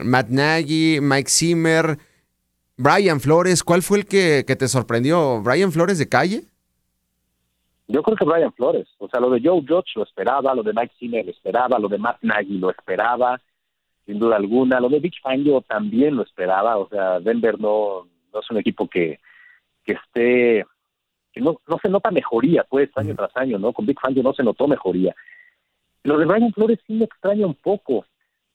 Matt 0.02 0.28
Nagy, 0.28 1.00
Mike 1.00 1.30
Zimmer, 1.30 1.98
Brian 2.76 3.20
Flores, 3.20 3.62
¿cuál 3.62 3.82
fue 3.82 3.98
el 3.98 4.06
que, 4.06 4.44
que 4.46 4.56
te 4.56 4.68
sorprendió? 4.68 5.40
¿Brian 5.42 5.72
Flores 5.72 5.98
de 5.98 6.08
calle? 6.08 6.44
Yo 7.88 8.02
creo 8.02 8.16
que 8.16 8.24
Brian 8.24 8.52
Flores, 8.52 8.88
o 8.98 9.08
sea, 9.08 9.20
lo 9.20 9.30
de 9.30 9.40
Joe 9.40 9.62
Judge 9.66 9.92
lo 9.94 10.02
esperaba, 10.02 10.54
lo 10.54 10.64
de 10.64 10.72
Mike 10.72 10.94
Sinner 10.98 11.24
lo 11.24 11.30
esperaba, 11.30 11.78
lo 11.78 11.88
de 11.88 11.98
Matt 11.98 12.18
Nagy 12.22 12.58
lo 12.58 12.70
esperaba, 12.70 13.40
sin 14.06 14.18
duda 14.20 14.36
alguna, 14.36 14.80
lo 14.80 14.88
de 14.88 15.00
Big 15.00 15.20
Fangio 15.20 15.60
también 15.62 16.14
lo 16.14 16.22
esperaba, 16.22 16.78
o 16.78 16.88
sea, 16.88 17.18
Denver 17.18 17.58
no, 17.60 18.06
no 18.32 18.40
es 18.40 18.50
un 18.50 18.58
equipo 18.58 18.88
que, 18.88 19.18
que 19.84 19.94
esté, 19.94 20.64
que 21.32 21.40
no, 21.40 21.60
no 21.66 21.78
se 21.82 21.88
nota 21.88 22.12
mejoría, 22.12 22.64
pues, 22.64 22.88
año 22.94 23.16
tras 23.16 23.36
año, 23.36 23.58
¿no? 23.58 23.72
Con 23.72 23.84
Big 23.84 23.98
Fangio 24.00 24.22
no 24.22 24.32
se 24.32 24.44
notó 24.44 24.68
mejoría. 24.68 25.14
Lo 26.04 26.18
de 26.18 26.24
Brian 26.24 26.52
Flores 26.52 26.78
sí 26.86 26.92
me 26.92 27.04
extraña 27.04 27.46
un 27.46 27.54
poco, 27.54 28.06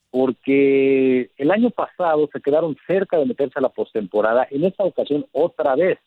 porque 0.09 1.31
el 1.37 1.51
año 1.51 1.69
pasado 1.69 2.29
se 2.31 2.39
quedaron 2.39 2.77
cerca 2.87 3.17
de 3.17 3.25
meterse 3.25 3.59
a 3.59 3.61
la 3.61 3.69
postemporada, 3.69 4.47
en 4.49 4.63
esta 4.63 4.85
ocasión 4.85 5.25
otra 5.33 5.75
vez. 5.75 5.99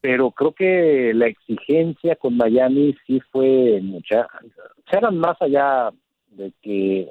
Pero 0.00 0.30
creo 0.30 0.52
que 0.52 1.12
la 1.14 1.26
exigencia 1.26 2.14
con 2.14 2.36
Miami 2.36 2.94
sí 3.06 3.20
fue 3.32 3.80
mucha. 3.82 4.28
Se 4.88 4.98
hagan 4.98 5.18
más 5.18 5.40
allá 5.42 5.90
de 6.28 6.52
que 6.62 7.10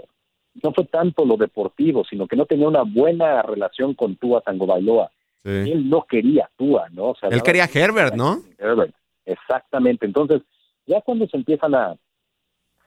no 0.64 0.72
fue 0.74 0.86
tanto 0.86 1.26
lo 1.26 1.38
deportivo, 1.38 2.04
sino 2.06 2.28
que 2.28 2.36
no 2.36 2.46
tenía 2.46 2.68
una 2.68 2.84
buena 2.84 3.42
relación 3.42 3.94
con 3.94 4.16
Tua 4.16 4.42
Bailoa. 4.46 5.12
Él 5.44 5.90
no 5.90 6.06
quería 6.10 6.50
Tua, 6.58 6.88
¿no? 6.90 7.10
O 7.10 7.16
sea, 7.16 7.30
Él 7.30 7.44
quería 7.44 7.70
Herbert, 7.72 8.16
¿no? 8.16 8.42
Herbert, 8.58 8.96
exactamente. 9.26 10.06
Entonces, 10.06 10.42
ya 10.88 11.02
cuando 11.02 11.28
se 11.28 11.38
empiezan 11.38 11.76
a 11.76 11.96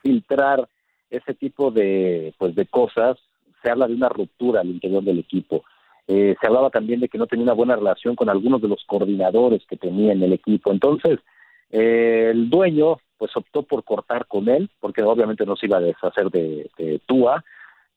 filtrar 0.02 0.68
ese 1.08 1.34
tipo 1.34 1.70
de, 1.70 2.34
pues, 2.36 2.54
de 2.56 2.66
cosas, 2.66 3.16
se 3.62 3.70
habla 3.70 3.86
de 3.86 3.94
una 3.94 4.08
ruptura 4.08 4.60
al 4.60 4.68
interior 4.68 5.04
del 5.04 5.20
equipo. 5.20 5.64
Eh, 6.06 6.34
se 6.40 6.46
hablaba 6.46 6.70
también 6.70 7.00
de 7.00 7.08
que 7.08 7.18
no 7.18 7.26
tenía 7.26 7.44
una 7.44 7.52
buena 7.52 7.76
relación 7.76 8.16
con 8.16 8.28
algunos 8.28 8.60
de 8.62 8.68
los 8.68 8.82
coordinadores 8.86 9.62
que 9.68 9.76
tenía 9.76 10.12
en 10.12 10.22
el 10.22 10.32
equipo. 10.32 10.72
Entonces, 10.72 11.20
eh, 11.70 12.30
el 12.32 12.48
dueño 12.48 12.98
pues 13.18 13.36
optó 13.36 13.62
por 13.62 13.84
cortar 13.84 14.26
con 14.26 14.48
él, 14.48 14.70
porque 14.80 15.02
obviamente 15.02 15.44
no 15.44 15.56
se 15.56 15.66
iba 15.66 15.78
a 15.78 15.82
deshacer 15.82 16.30
de, 16.30 16.70
de 16.78 17.00
Tua. 17.06 17.44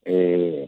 Eh, 0.04 0.68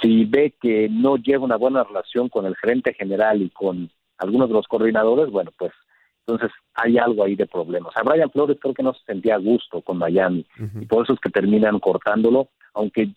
si 0.00 0.24
ve 0.24 0.54
que 0.60 0.88
no 0.90 1.16
lleva 1.16 1.44
una 1.44 1.56
buena 1.56 1.84
relación 1.84 2.28
con 2.28 2.46
el 2.46 2.56
gerente 2.56 2.94
general 2.94 3.42
y 3.42 3.50
con 3.50 3.90
algunos 4.18 4.48
de 4.48 4.54
los 4.54 4.66
coordinadores, 4.66 5.30
bueno, 5.30 5.50
pues 5.56 5.72
entonces 6.26 6.50
hay 6.74 6.98
algo 6.98 7.24
ahí 7.24 7.34
de 7.34 7.46
problemas. 7.46 7.92
A 7.96 8.02
Brian 8.02 8.30
Flores 8.30 8.58
creo 8.60 8.74
que 8.74 8.82
no 8.82 8.94
se 8.94 9.04
sentía 9.04 9.34
a 9.34 9.38
gusto 9.38 9.80
con 9.82 9.98
Miami 9.98 10.46
y 10.80 10.86
por 10.86 11.04
eso 11.04 11.14
es 11.14 11.20
que 11.20 11.30
terminan 11.30 11.78
cortándolo, 11.80 12.48
aunque 12.74 13.10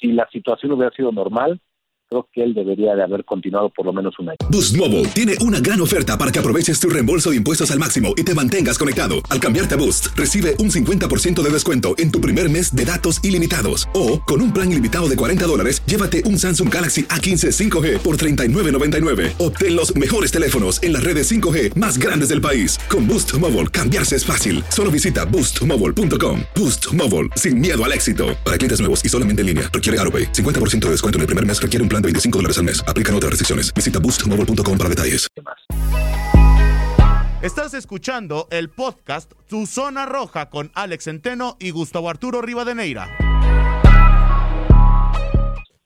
si 0.00 0.12
la 0.12 0.28
situación 0.30 0.72
hubiera 0.72 0.94
sido 0.94 1.12
normal, 1.12 1.60
creo 2.08 2.28
que 2.32 2.42
él 2.42 2.54
debería 2.54 2.94
de 2.94 3.02
haber 3.02 3.24
continuado 3.24 3.70
por 3.70 3.86
lo 3.86 3.92
menos 3.92 4.18
un 4.18 4.30
año. 4.30 4.38
Boost 4.50 4.76
Mobile 4.76 5.06
tiene 5.08 5.34
una 5.40 5.60
gran 5.60 5.80
oferta 5.80 6.16
para 6.16 6.32
que 6.32 6.38
aproveches 6.38 6.80
tu 6.80 6.88
reembolso 6.88 7.30
de 7.30 7.36
impuestos 7.36 7.70
al 7.70 7.78
máximo 7.78 8.14
y 8.16 8.22
te 8.22 8.34
mantengas 8.34 8.78
conectado. 8.78 9.16
Al 9.28 9.40
cambiarte 9.40 9.74
a 9.74 9.78
Boost, 9.78 10.08
recibe 10.16 10.56
un 10.58 10.70
50% 10.70 11.42
de 11.42 11.50
descuento 11.50 11.94
en 11.98 12.10
tu 12.10 12.20
primer 12.20 12.50
mes 12.50 12.74
de 12.74 12.84
datos 12.84 13.22
ilimitados. 13.22 13.88
O, 13.92 14.20
con 14.22 14.40
un 14.40 14.52
plan 14.52 14.72
ilimitado 14.72 15.08
de 15.08 15.16
40 15.16 15.46
dólares, 15.46 15.82
llévate 15.84 16.22
un 16.24 16.38
Samsung 16.38 16.72
Galaxy 16.72 17.04
A15 17.04 17.70
5G 17.70 17.98
por 17.98 18.16
$39.99. 18.16 19.34
Obtén 19.38 19.76
los 19.76 19.94
mejores 19.94 20.30
teléfonos 20.30 20.82
en 20.82 20.94
las 20.94 21.04
redes 21.04 21.30
5G 21.30 21.74
más 21.74 21.98
grandes 21.98 22.30
del 22.30 22.40
país. 22.40 22.78
Con 22.88 23.06
Boost 23.06 23.34
Mobile, 23.34 23.66
cambiarse 23.68 24.16
es 24.16 24.24
fácil. 24.24 24.64
Solo 24.70 24.90
visita 24.90 25.26
boostmobile.com. 25.26 26.40
Boost 26.54 26.94
Mobile, 26.94 27.28
sin 27.36 27.60
miedo 27.60 27.84
al 27.84 27.92
éxito. 27.92 28.28
Para 28.44 28.56
clientes 28.56 28.80
nuevos 28.80 29.04
y 29.04 29.10
solamente 29.10 29.42
en 29.42 29.46
línea, 29.46 29.70
requiere 29.70 30.00
AroPay. 30.00 30.32
50% 30.32 30.78
de 30.86 30.90
descuento 30.92 31.18
en 31.18 31.22
el 31.22 31.26
primer 31.26 31.44
mes 31.44 31.60
requiere 31.60 31.82
un 31.82 31.88
plan 31.88 31.97
de 32.02 32.06
25 32.06 32.38
dólares 32.38 32.58
al 32.58 32.64
mes. 32.64 32.82
Aplican 32.86 33.14
otras 33.14 33.30
restricciones. 33.30 33.72
Visita 33.74 33.98
boostmobile.com 33.98 34.78
para 34.78 34.90
detalles. 34.90 35.28
Estás 37.40 37.72
escuchando 37.74 38.48
el 38.50 38.68
podcast 38.68 39.32
Tu 39.46 39.66
Zona 39.66 40.06
Roja 40.06 40.50
con 40.50 40.72
Alex 40.74 41.04
Centeno 41.04 41.56
y 41.60 41.70
Gustavo 41.70 42.10
Arturo 42.10 42.42
Rivadeneira. 42.42 43.08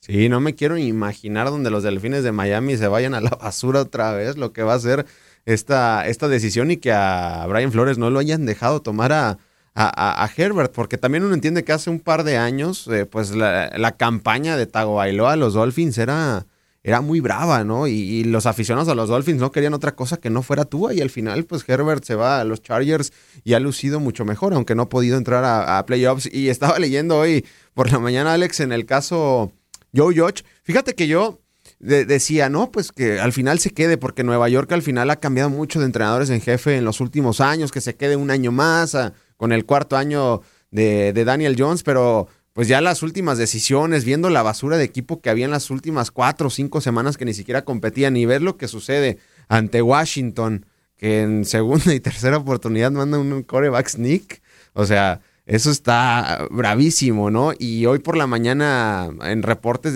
Sí, 0.00 0.30
no 0.30 0.40
me 0.40 0.54
quiero 0.54 0.78
imaginar 0.78 1.50
donde 1.50 1.70
los 1.70 1.82
delfines 1.82 2.24
de 2.24 2.32
Miami 2.32 2.76
se 2.76 2.88
vayan 2.88 3.14
a 3.14 3.20
la 3.20 3.30
basura 3.30 3.82
otra 3.82 4.12
vez, 4.12 4.36
lo 4.38 4.52
que 4.52 4.62
va 4.62 4.74
a 4.74 4.80
ser 4.80 5.06
esta, 5.44 6.08
esta 6.08 6.26
decisión 6.26 6.70
y 6.70 6.78
que 6.78 6.90
a 6.90 7.46
Brian 7.48 7.70
Flores 7.70 7.98
no 7.98 8.10
lo 8.10 8.18
hayan 8.18 8.46
dejado 8.46 8.80
tomar 8.80 9.12
a, 9.12 9.38
a, 9.74 10.30
Herbert, 10.36 10.72
porque 10.72 10.98
también 10.98 11.24
uno 11.24 11.34
entiende 11.34 11.64
que 11.64 11.72
hace 11.72 11.90
un 11.90 12.00
par 12.00 12.24
de 12.24 12.36
años, 12.36 12.86
eh, 12.88 13.06
pues 13.06 13.30
la, 13.34 13.94
campaña 13.96 14.56
de 14.56 14.66
Tago 14.66 14.96
Bailoa 14.96 15.32
a 15.32 15.36
los 15.36 15.54
Dolphins 15.54 15.96
era, 15.96 16.46
era 16.82 17.00
muy 17.00 17.20
brava, 17.20 17.64
¿no? 17.64 17.86
Y, 17.86 18.24
los 18.24 18.46
aficionados 18.46 18.88
a 18.88 18.94
los 18.94 19.08
Dolphins 19.08 19.40
no 19.40 19.50
querían 19.50 19.72
otra 19.72 19.94
cosa 19.94 20.18
que 20.18 20.30
no 20.30 20.42
fuera 20.42 20.64
Tua, 20.66 20.92
y 20.92 21.00
al 21.00 21.10
final, 21.10 21.44
pues 21.44 21.66
Herbert 21.66 22.04
se 22.04 22.14
va 22.14 22.40
a 22.40 22.44
los 22.44 22.62
Chargers 22.62 23.12
y 23.44 23.54
ha 23.54 23.60
lucido 23.60 23.98
mucho 23.98 24.24
mejor, 24.24 24.52
aunque 24.52 24.74
no 24.74 24.82
ha 24.82 24.88
podido 24.88 25.16
entrar 25.16 25.44
a, 25.44 25.84
playoffs. 25.86 26.28
Y 26.32 26.48
estaba 26.50 26.78
leyendo 26.78 27.18
hoy 27.18 27.46
por 27.74 27.90
la 27.90 27.98
mañana, 27.98 28.34
Alex, 28.34 28.60
en 28.60 28.72
el 28.72 28.84
caso 28.84 29.52
Joe 29.96 30.14
Judge. 30.14 30.44
Fíjate 30.64 30.94
que 30.94 31.08
yo 31.08 31.38
decía, 31.78 32.48
no, 32.48 32.70
pues 32.70 32.92
que 32.92 33.18
al 33.18 33.32
final 33.32 33.58
se 33.58 33.70
quede, 33.70 33.96
porque 33.96 34.22
Nueva 34.22 34.48
York 34.48 34.70
al 34.72 34.82
final 34.82 35.10
ha 35.10 35.16
cambiado 35.16 35.50
mucho 35.50 35.80
de 35.80 35.86
entrenadores 35.86 36.30
en 36.30 36.40
jefe 36.40 36.76
en 36.76 36.84
los 36.84 37.00
últimos 37.00 37.40
años, 37.40 37.72
que 37.72 37.80
se 37.80 37.96
quede 37.96 38.16
un 38.16 38.30
año 38.30 38.52
más. 38.52 38.94
A, 38.94 39.14
con 39.42 39.50
el 39.50 39.66
cuarto 39.66 39.96
año 39.96 40.40
de, 40.70 41.12
Daniel 41.24 41.56
Jones, 41.58 41.82
pero 41.82 42.28
pues 42.52 42.68
ya 42.68 42.80
las 42.80 43.02
últimas 43.02 43.38
decisiones, 43.38 44.04
viendo 44.04 44.30
la 44.30 44.44
basura 44.44 44.76
de 44.76 44.84
equipo 44.84 45.20
que 45.20 45.30
había 45.30 45.46
en 45.46 45.50
las 45.50 45.68
últimas 45.68 46.12
cuatro 46.12 46.46
o 46.46 46.50
cinco 46.50 46.80
semanas 46.80 47.16
que 47.16 47.24
ni 47.24 47.34
siquiera 47.34 47.64
competían 47.64 48.16
y 48.16 48.24
ver 48.24 48.40
lo 48.40 48.56
que 48.56 48.68
sucede 48.68 49.18
ante 49.48 49.82
Washington, 49.82 50.64
que 50.96 51.22
en 51.22 51.44
segunda 51.44 51.92
y 51.92 51.98
tercera 51.98 52.36
oportunidad 52.36 52.92
manda 52.92 53.18
un 53.18 53.42
coreback 53.42 53.88
sneak, 53.88 54.42
o 54.74 54.86
sea, 54.86 55.22
eso 55.44 55.72
está 55.72 56.46
bravísimo, 56.52 57.32
¿no? 57.32 57.52
Y 57.58 57.86
hoy 57.86 57.98
por 57.98 58.16
la 58.16 58.28
mañana 58.28 59.10
en 59.24 59.42
reportes 59.42 59.94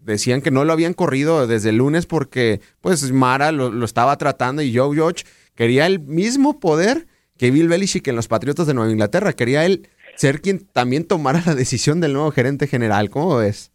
decían 0.00 0.40
que 0.40 0.50
no 0.50 0.64
lo 0.64 0.72
habían 0.72 0.94
corrido 0.94 1.46
desde 1.46 1.68
el 1.68 1.76
lunes 1.76 2.06
porque 2.06 2.62
pues 2.80 3.12
Mara 3.12 3.52
lo, 3.52 3.70
lo 3.70 3.84
estaba 3.84 4.16
tratando 4.16 4.62
y 4.62 4.74
Joe 4.74 4.96
George 4.96 5.26
quería 5.54 5.84
el 5.84 6.00
mismo 6.00 6.60
poder 6.60 7.06
que 7.38 7.50
Bill 7.50 7.68
Belichick 7.68 8.06
en 8.08 8.16
los 8.16 8.28
Patriotas 8.28 8.66
de 8.66 8.74
Nueva 8.74 8.90
Inglaterra. 8.90 9.32
Quería 9.32 9.64
él 9.64 9.88
ser 10.14 10.40
quien 10.40 10.66
también 10.66 11.06
tomara 11.06 11.42
la 11.44 11.54
decisión 11.54 12.00
del 12.00 12.12
nuevo 12.12 12.30
gerente 12.30 12.66
general. 12.66 13.10
¿Cómo 13.10 13.36
ves? 13.36 13.72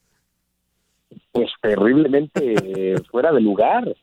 Pues 1.32 1.50
terriblemente 1.62 2.95
fuera 3.12 3.32
de 3.32 3.41
lugar. 3.41 3.95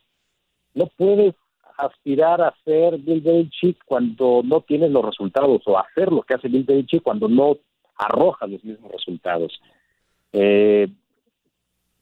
No 0.73 0.87
puedes 0.97 1.35
aspirar 1.77 2.41
a 2.41 2.53
ser 2.63 2.97
Bill 2.97 3.21
Belichick 3.21 3.77
cuando 3.85 4.41
no 4.43 4.61
tienes 4.61 4.91
los 4.91 5.05
resultados 5.05 5.61
o 5.65 5.77
hacer 5.77 6.11
lo 6.11 6.23
que 6.23 6.35
hace 6.35 6.47
Bill 6.47 6.63
Belichick 6.63 7.03
cuando 7.03 7.27
no 7.27 7.57
arroja 7.95 8.47
los 8.47 8.63
mismos 8.63 8.91
resultados. 8.91 9.59
Eh, 10.31 10.87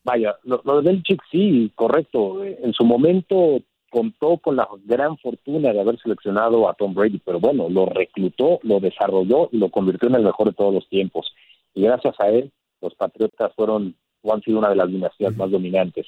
vaya, 0.03 0.35
lo, 0.43 0.61
lo, 0.63 0.81
de 0.81 0.89
Belichick 0.89 1.21
sí, 1.31 1.71
correcto. 1.75 2.43
En 2.43 2.73
su 2.73 2.83
momento 2.83 3.61
contó 3.89 4.37
con 4.37 4.55
la 4.55 4.67
gran 4.85 5.17
fortuna 5.17 5.71
de 5.71 5.79
haber 5.79 5.99
seleccionado 5.99 6.69
a 6.69 6.73
Tom 6.73 6.93
Brady, 6.93 7.19
pero 7.23 7.39
bueno, 7.39 7.69
lo 7.69 7.85
reclutó, 7.85 8.59
lo 8.63 8.79
desarrolló 8.79 9.49
y 9.51 9.57
lo 9.57 9.69
convirtió 9.69 10.09
en 10.09 10.15
el 10.15 10.23
mejor 10.23 10.47
de 10.47 10.53
todos 10.53 10.73
los 10.73 10.87
tiempos. 10.89 11.33
Y 11.73 11.83
gracias 11.83 12.19
a 12.19 12.29
él, 12.29 12.51
los 12.81 12.93
Patriotas 12.95 13.53
fueron 13.55 13.95
o 14.21 14.33
han 14.33 14.41
sido 14.41 14.59
una 14.59 14.69
de 14.69 14.75
las 14.75 14.89
dinastías 14.89 15.35
más 15.35 15.51
dominantes. 15.51 16.07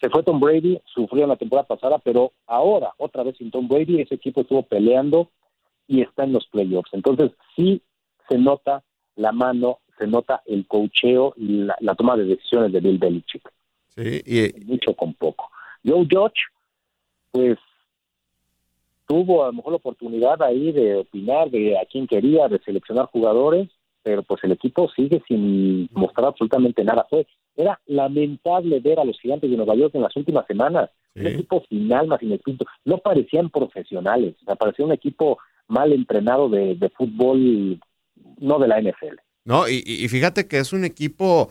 Se 0.00 0.10
fue 0.10 0.22
Tom 0.22 0.40
Brady, 0.40 0.80
sufrió 0.84 1.22
en 1.22 1.30
la 1.30 1.36
temporada 1.36 1.66
pasada, 1.66 1.98
pero 1.98 2.32
ahora, 2.46 2.92
otra 2.98 3.22
vez 3.22 3.36
sin 3.38 3.50
Tom 3.50 3.68
Brady, 3.68 4.00
ese 4.00 4.16
equipo 4.16 4.42
estuvo 4.42 4.62
peleando 4.62 5.30
y 5.86 6.02
está 6.02 6.24
en 6.24 6.32
los 6.32 6.46
playoffs. 6.48 6.92
Entonces, 6.92 7.30
sí 7.56 7.80
se 8.28 8.38
nota 8.38 8.82
la 9.16 9.32
mano, 9.32 9.78
se 9.98 10.06
nota 10.06 10.42
el 10.46 10.66
cocheo 10.66 11.34
y 11.36 11.68
la, 11.80 11.94
toma 11.94 12.16
de 12.16 12.24
decisiones 12.24 12.72
de 12.72 12.80
Bill 12.80 12.98
Belichick. 12.98 13.50
Sí, 13.88 14.22
y... 14.26 14.64
Mucho 14.64 14.94
con 14.94 15.14
poco. 15.14 15.50
Joe 15.84 16.06
Judge 16.10 16.42
pues 17.34 17.58
tuvo 19.08 19.42
a 19.42 19.48
lo 19.48 19.54
mejor 19.54 19.72
la 19.72 19.78
oportunidad 19.78 20.40
ahí 20.40 20.70
de 20.70 20.98
opinar 20.98 21.50
de 21.50 21.76
a 21.76 21.84
quién 21.84 22.06
quería, 22.06 22.46
de 22.46 22.60
seleccionar 22.60 23.06
jugadores, 23.06 23.68
pero 24.04 24.22
pues 24.22 24.44
el 24.44 24.52
equipo 24.52 24.88
sigue 24.94 25.20
sin 25.26 25.88
mostrar 25.92 26.28
absolutamente 26.28 26.84
nada. 26.84 27.04
Fue, 27.10 27.26
era 27.56 27.80
lamentable 27.86 28.78
ver 28.78 29.00
a 29.00 29.04
los 29.04 29.18
gigantes 29.18 29.50
de 29.50 29.56
Nueva 29.56 29.74
York 29.74 29.96
en 29.96 30.02
las 30.02 30.16
últimas 30.16 30.46
semanas, 30.46 30.90
un 31.16 31.26
equipo 31.26 31.64
sin 31.68 31.92
alma, 31.92 32.18
sin 32.18 32.30
espíritu, 32.30 32.66
no 32.84 32.98
parecían 32.98 33.50
profesionales, 33.50 34.36
o 34.46 34.54
parecía 34.54 34.84
un 34.84 34.92
equipo 34.92 35.38
mal 35.66 35.92
entrenado 35.92 36.48
de, 36.48 36.92
fútbol, 36.96 37.80
no 38.38 38.58
de 38.60 38.68
la 38.68 38.80
NFL. 38.80 39.16
No, 39.44 39.68
y, 39.68 39.82
y 39.84 40.06
fíjate 40.06 40.46
que 40.46 40.58
es 40.58 40.72
un 40.72 40.84
equipo 40.84 41.50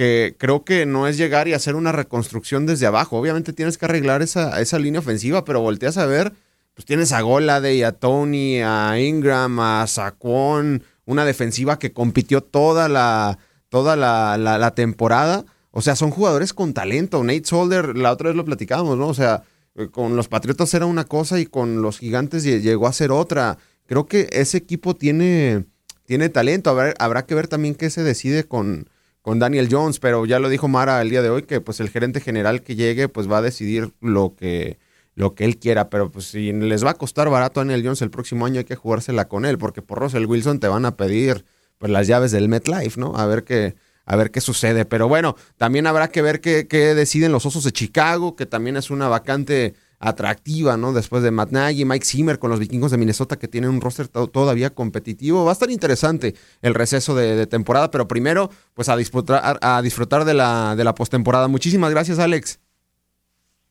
que 0.00 0.34
creo 0.38 0.64
que 0.64 0.86
no 0.86 1.06
es 1.06 1.18
llegar 1.18 1.46
y 1.46 1.52
hacer 1.52 1.76
una 1.76 1.92
reconstrucción 1.92 2.64
desde 2.64 2.86
abajo. 2.86 3.18
Obviamente 3.18 3.52
tienes 3.52 3.76
que 3.76 3.84
arreglar 3.84 4.22
esa, 4.22 4.58
esa 4.62 4.78
línea 4.78 5.00
ofensiva, 5.00 5.44
pero 5.44 5.60
volteas 5.60 5.98
a 5.98 6.06
ver, 6.06 6.32
pues 6.72 6.86
tienes 6.86 7.12
a 7.12 7.20
Golade, 7.20 7.84
a 7.84 7.92
Tony, 7.92 8.62
a 8.62 8.98
Ingram, 8.98 9.60
a 9.60 9.86
Saquon, 9.86 10.82
una 11.04 11.26
defensiva 11.26 11.78
que 11.78 11.92
compitió 11.92 12.42
toda 12.42 12.88
la, 12.88 13.36
toda 13.68 13.94
la, 13.94 14.72
temporada. 14.74 15.44
O 15.70 15.82
sea, 15.82 15.96
son 15.96 16.10
jugadores 16.10 16.54
con 16.54 16.72
talento. 16.72 17.22
Nate 17.22 17.44
Solder, 17.44 17.94
la 17.94 18.12
otra 18.12 18.28
vez 18.28 18.36
lo 18.38 18.46
platicábamos, 18.46 18.96
¿no? 18.96 19.06
O 19.06 19.14
sea, 19.14 19.42
eh, 19.74 19.88
con 19.90 20.16
los 20.16 20.28
Patriotas 20.28 20.72
era 20.72 20.86
una 20.86 21.04
cosa 21.04 21.38
y 21.38 21.44
con 21.44 21.82
los 21.82 21.98
Gigantes 21.98 22.42
llegó 22.42 22.86
a 22.86 22.94
ser 22.94 23.12
otra. 23.12 23.58
creo 23.84 24.06
que 24.06 24.30
ese 24.32 24.56
equipo 24.56 24.96
tiene, 24.96 25.66
tiene 26.06 26.30
talento. 26.30 26.74
habrá 26.98 27.26
que 27.26 27.34
ver 27.34 27.48
también 27.48 27.74
qué 27.74 27.90
se 27.90 28.02
decide 28.02 28.44
con, 28.44 28.88
con 29.22 29.38
Daniel 29.38 29.68
Jones, 29.70 29.98
pero 29.98 30.24
ya 30.26 30.38
lo 30.38 30.48
dijo 30.48 30.68
Mara 30.68 31.00
el 31.02 31.10
día 31.10 31.22
de 31.22 31.30
hoy 31.30 31.42
que 31.42 31.60
pues 31.60 31.80
el 31.80 31.90
gerente 31.90 32.20
general 32.20 32.62
que 32.62 32.74
llegue 32.76 33.08
pues 33.08 33.30
va 33.30 33.38
a 33.38 33.42
decidir 33.42 33.92
lo 34.00 34.34
que 34.34 34.78
lo 35.14 35.34
que 35.34 35.44
él 35.44 35.58
quiera, 35.58 35.90
pero 35.90 36.10
pues 36.10 36.26
si 36.26 36.52
les 36.52 36.84
va 36.84 36.90
a 36.90 36.94
costar 36.94 37.28
barato 37.28 37.60
a 37.60 37.64
Daniel 37.64 37.82
Jones 37.84 38.00
el 38.00 38.10
próximo 38.10 38.46
año 38.46 38.58
hay 38.58 38.64
que 38.64 38.76
jugársela 38.76 39.28
con 39.28 39.44
él, 39.44 39.58
porque 39.58 39.82
por 39.82 39.98
Russell 39.98 40.24
Wilson 40.24 40.60
te 40.60 40.68
van 40.68 40.86
a 40.86 40.96
pedir 40.96 41.44
pues 41.78 41.92
las 41.92 42.06
llaves 42.06 42.30
del 42.30 42.48
MetLife, 42.48 42.98
¿no? 42.98 43.16
A 43.16 43.26
ver 43.26 43.44
qué 43.44 43.74
a 44.06 44.16
ver 44.16 44.30
qué 44.30 44.40
sucede, 44.40 44.84
pero 44.84 45.06
bueno, 45.08 45.36
también 45.56 45.86
habrá 45.86 46.08
que 46.08 46.22
ver 46.22 46.40
qué, 46.40 46.66
qué 46.66 46.94
deciden 46.94 47.30
los 47.30 47.46
Osos 47.46 47.62
de 47.62 47.70
Chicago, 47.70 48.34
que 48.34 48.46
también 48.46 48.76
es 48.76 48.90
una 48.90 49.08
vacante 49.08 49.74
atractiva, 50.00 50.78
¿no? 50.78 50.94
Después 50.94 51.22
de 51.22 51.30
Matt 51.30 51.50
Nagy, 51.50 51.84
Mike 51.84 52.06
Zimmer 52.06 52.38
con 52.38 52.50
los 52.50 52.58
vikingos 52.58 52.90
de 52.90 52.96
Minnesota 52.96 53.38
que 53.38 53.48
tienen 53.48 53.68
un 53.68 53.82
roster 53.82 54.08
todavía 54.08 54.70
competitivo. 54.70 55.44
Va 55.44 55.50
a 55.50 55.52
estar 55.52 55.70
interesante 55.70 56.34
el 56.62 56.74
receso 56.74 57.14
de, 57.14 57.46
temporada, 57.46 57.90
pero 57.90 58.08
primero, 58.08 58.48
pues 58.74 58.88
a 58.88 58.96
disfrutar, 58.96 59.58
a 59.60 59.82
disfrutar 59.82 60.24
de 60.24 60.32
la, 60.32 60.74
de 60.74 60.84
la 60.84 60.94
postemporada. 60.94 61.48
Muchísimas 61.48 61.90
gracias, 61.90 62.18
Alex. 62.18 62.60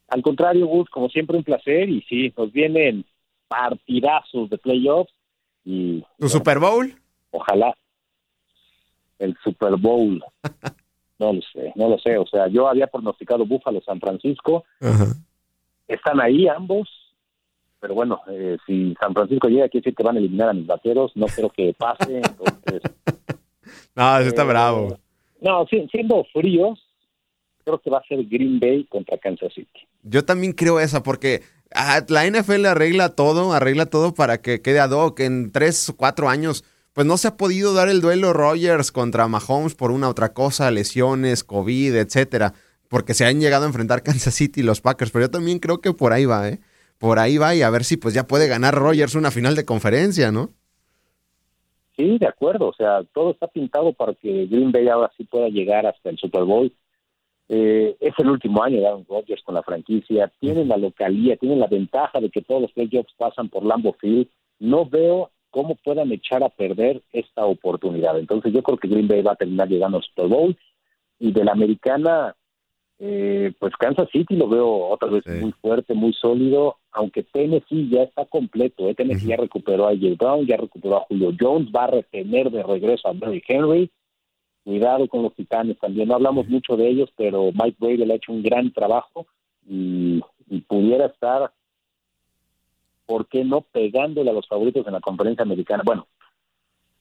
Al 0.08 0.22
contrario, 0.22 0.68
Gus, 0.68 0.89
como 0.89 1.10
siempre 1.10 1.36
un 1.36 1.44
placer 1.44 1.89
y 1.89 2.02
sí, 2.04 2.32
nos 2.38 2.52
vienen 2.52 3.06
partidazos 3.48 4.52
de 4.52 4.58
playoffs 4.60 5.12
y... 5.65 6.04
¿Tu 6.20 6.30
Super 6.30 6.60
Bowl? 6.60 6.94
Ojalá. 7.32 7.76
El 9.18 9.36
Super 9.44 9.78
Bowl. 9.78 10.24
no 11.20 11.34
lo 11.34 11.42
sé, 11.42 11.74
no 11.76 11.89
lo 11.89 11.98
sé. 11.98 12.20
O 12.20 12.28
sea, 12.28 12.48
yo 12.48 12.68
había 12.68 12.86
pronosticado 12.86 13.48
Búfalo 13.48 13.82
San 13.82 14.00
Francisco. 14.00 14.63
Ajá 14.80 15.15
están 15.89 16.21
ahí 16.21 16.47
ambos, 16.47 16.88
pero 17.80 17.95
bueno, 17.95 18.21
eh, 18.30 18.58
si 18.65 18.93
San 18.99 19.13
Francisco 19.13 19.47
llega, 19.47 19.67
quiere 19.67 19.84
decir 19.84 19.95
que 19.95 20.04
van 20.04 20.15
a 20.15 20.19
eliminar 20.19 20.49
a 20.49 20.54
mis 20.54 20.67
vaqueros, 20.67 21.12
no 21.15 21.25
creo 21.25 21.49
que 21.49 21.73
pase, 21.78 22.17
entonces... 22.17 22.82
no, 23.95 24.17
eso 24.19 24.30
está 24.30 24.43
bravo. 24.43 24.97
No, 25.41 25.65
siendo 25.67 26.23
fríos, 26.32 26.80
creo 27.63 27.80
que 27.80 27.89
va 27.89 27.97
a 27.97 28.08
ser 28.08 28.23
Green 28.25 28.60
Bay 28.60 28.86
contra 28.86 29.17
Kansas 29.17 29.54
City. 29.54 29.88
Yo 30.04 30.23
también 30.23 30.54
creo 30.54 30.80
esa, 30.80 31.02
porque 31.02 31.41
ah, 31.73 32.02
la 32.08 32.30
NFL 32.30 32.65
arregla 32.65 33.15
todo, 33.15 33.54
arregla 33.54 33.88
todo 33.88 34.13
para 34.13 34.41
que 34.41 34.62
quede 34.62 34.80
ad 34.80 34.91
hoc. 34.91 35.19
En 35.21 35.52
tres 35.52 35.89
o 35.89 35.95
cuatro 35.95 36.30
años, 36.30 36.65
pues 36.93 37.08
no 37.08 37.17
se 37.17 37.30
ha 37.30 37.38
podido 37.38 37.73
dar 37.73 37.89
el 37.89 38.02
duelo 38.02 38.34
Rogers 38.34 38.91
contra 38.91 39.28
Mahomes 39.28 39.75
por 39.75 39.91
una 39.91 40.10
otra 40.10 40.34
cosa, 40.34 40.69
lesiones, 40.71 41.43
COVID, 41.43 41.95
etcétera 41.95 42.54
porque 42.89 43.13
se 43.13 43.25
han 43.25 43.39
llegado 43.39 43.63
a 43.63 43.67
enfrentar 43.67 44.04
Kansas 44.04 44.34
City 44.34 44.60
y 44.60 44.63
los 44.63 44.82
Packers, 44.82 45.12
pero 45.12 45.25
yo 45.25 45.32
también 45.32 45.60
creo 45.60 45.80
que 45.80 45.93
por 45.93 46.12
ahí 46.12 46.25
va, 46.25 46.49
¿eh? 46.49 46.60
Por 46.97 47.17
ahí 47.17 47.38
va 47.38 47.56
y 47.56 47.62
a 47.62 47.69
ver 47.69 47.86
si 47.86 47.95
pues 47.95 48.13
ya 48.13 48.28
puede 48.28 48.47
ganar 48.47 48.75
Rogers 48.75 49.15
una 49.15 49.32
final 49.32 49.56
de 49.56 49.63
conferencia, 49.63 50.32
¿no? 50.32 50.49
Sí, 51.95 52.17
de 52.17 52.28
acuerdo, 52.28 52.67
o 52.67 52.73
sea, 52.73 53.04
todo 53.13 53.32
está 53.32 53.47
pintado 53.47 53.93
para 53.93 54.13
que 54.13 54.45
Green 54.47 54.71
Bay 54.71 54.88
ahora 54.88 55.12
sí 55.17 55.23
pueda 55.23 55.49
llegar 55.49 55.86
hasta 55.86 56.10
el 56.10 56.17
Super 56.17 56.43
Bowl. 56.43 56.73
Eh, 57.49 57.97
es 57.99 58.13
el 58.19 58.30
último 58.30 58.63
año 58.63 58.80
de 58.80 58.88
Aaron 58.88 59.06
Rodgers 59.10 59.41
con 59.43 59.56
la 59.56 59.63
franquicia, 59.63 60.32
tienen 60.39 60.67
la 60.67 60.78
localía, 60.78 61.36
tienen 61.36 61.60
la 61.60 61.67
ventaja 61.67 62.19
de 62.19 62.30
que 62.30 62.41
todos 62.41 62.62
los 62.62 62.71
playoffs 62.71 63.13
pasan 63.17 63.49
por 63.49 63.65
Lambeau 63.65 63.93
Field. 63.99 64.28
No 64.60 64.86
veo 64.86 65.32
cómo 65.49 65.75
puedan 65.75 66.12
echar 66.12 66.43
a 66.43 66.49
perder 66.49 67.02
esta 67.12 67.45
oportunidad. 67.45 68.19
Entonces 68.19 68.54
yo 68.54 68.62
creo 68.62 68.78
que 68.78 68.88
Green 68.88 69.08
Bay 69.08 69.21
va 69.21 69.34
a 69.34 69.38
terminar 69.38 69.67
llegando 69.67 69.97
al 69.97 70.04
Super 70.04 70.28
Bowl 70.28 70.58
y 71.17 71.32
de 71.32 71.43
la 71.43 71.52
americana 71.52 72.36
eh, 73.02 73.54
pues 73.58 73.74
Kansas 73.78 74.10
City 74.12 74.36
lo 74.36 74.50
veo 74.50 74.68
otra 74.90 75.08
vez 75.08 75.26
muy 75.26 75.54
fuerte, 75.54 75.94
muy 75.94 76.12
sólido, 76.12 76.78
aunque 76.92 77.24
Tennessee 77.24 77.90
ya 77.90 78.04
está 78.04 78.26
completo, 78.26 78.90
¿eh? 78.90 78.94
Tennessee 78.94 79.28
ya 79.28 79.38
recuperó 79.38 79.88
a 79.88 79.98
Jay 79.98 80.16
Brown, 80.16 80.46
ya 80.46 80.58
recuperó 80.58 80.98
a 80.98 81.06
Julio 81.08 81.32
Jones, 81.40 81.70
va 81.74 81.86
a 81.86 81.92
retener 81.92 82.52
de 82.52 82.62
regreso 82.62 83.08
a 83.08 83.14
Barry 83.14 83.42
Henry, 83.48 83.90
cuidado 84.66 85.08
con 85.08 85.24
los 85.24 85.34
titanes 85.34 85.80
también, 85.80 86.10
no 86.10 86.16
hablamos 86.16 86.50
mucho 86.50 86.76
de 86.76 86.90
ellos, 86.90 87.10
pero 87.16 87.52
Mike 87.54 87.78
Brady 87.80 88.06
le 88.06 88.14
ha 88.14 88.18
hecho 88.18 88.34
un 88.34 88.44
gran 88.44 88.70
trabajo 88.74 89.28
y, 89.66 90.22
pudiera 90.68 91.06
estar, 91.06 91.54
¿por 93.06 93.28
qué 93.28 93.46
no 93.46 93.62
pegándole 93.62 94.30
a 94.30 94.34
los 94.34 94.48
favoritos 94.48 94.86
en 94.86 94.94
la 94.94 95.00
conferencia 95.00 95.44
americana? 95.44 95.84
Bueno, 95.86 96.06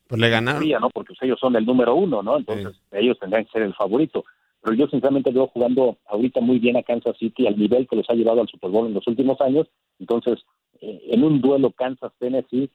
pues 0.07 0.21
le 0.21 0.29
ganaron. 0.29 0.63
¿no? 0.79 0.89
Porque 0.91 1.13
ellos 1.21 1.39
son 1.39 1.57
el 1.57 1.65
número 1.65 1.93
uno, 1.95 2.23
¿no? 2.23 2.37
Entonces 2.37 2.79
ellos 2.91 3.19
tendrán 3.19 3.43
que 3.43 3.51
ser 3.51 3.63
el 3.63 3.73
favorito 3.73 4.23
pero 4.61 4.75
yo 4.75 4.87
sinceramente 4.87 5.31
veo 5.31 5.47
jugando 5.47 5.97
ahorita 6.05 6.41
muy 6.41 6.59
bien 6.59 6.77
a 6.77 6.83
Kansas 6.83 7.17
City 7.17 7.47
al 7.47 7.57
nivel 7.57 7.87
que 7.87 7.95
los 7.95 8.09
ha 8.09 8.13
llevado 8.13 8.41
al 8.41 8.47
Super 8.47 8.69
Bowl 8.69 8.87
en 8.87 8.93
los 8.93 9.07
últimos 9.07 9.39
años. 9.41 9.67
Entonces, 9.99 10.39
eh, 10.81 11.01
en 11.09 11.23
un 11.23 11.41
duelo 11.41 11.71
Kansas-Tennessee, 11.71 12.69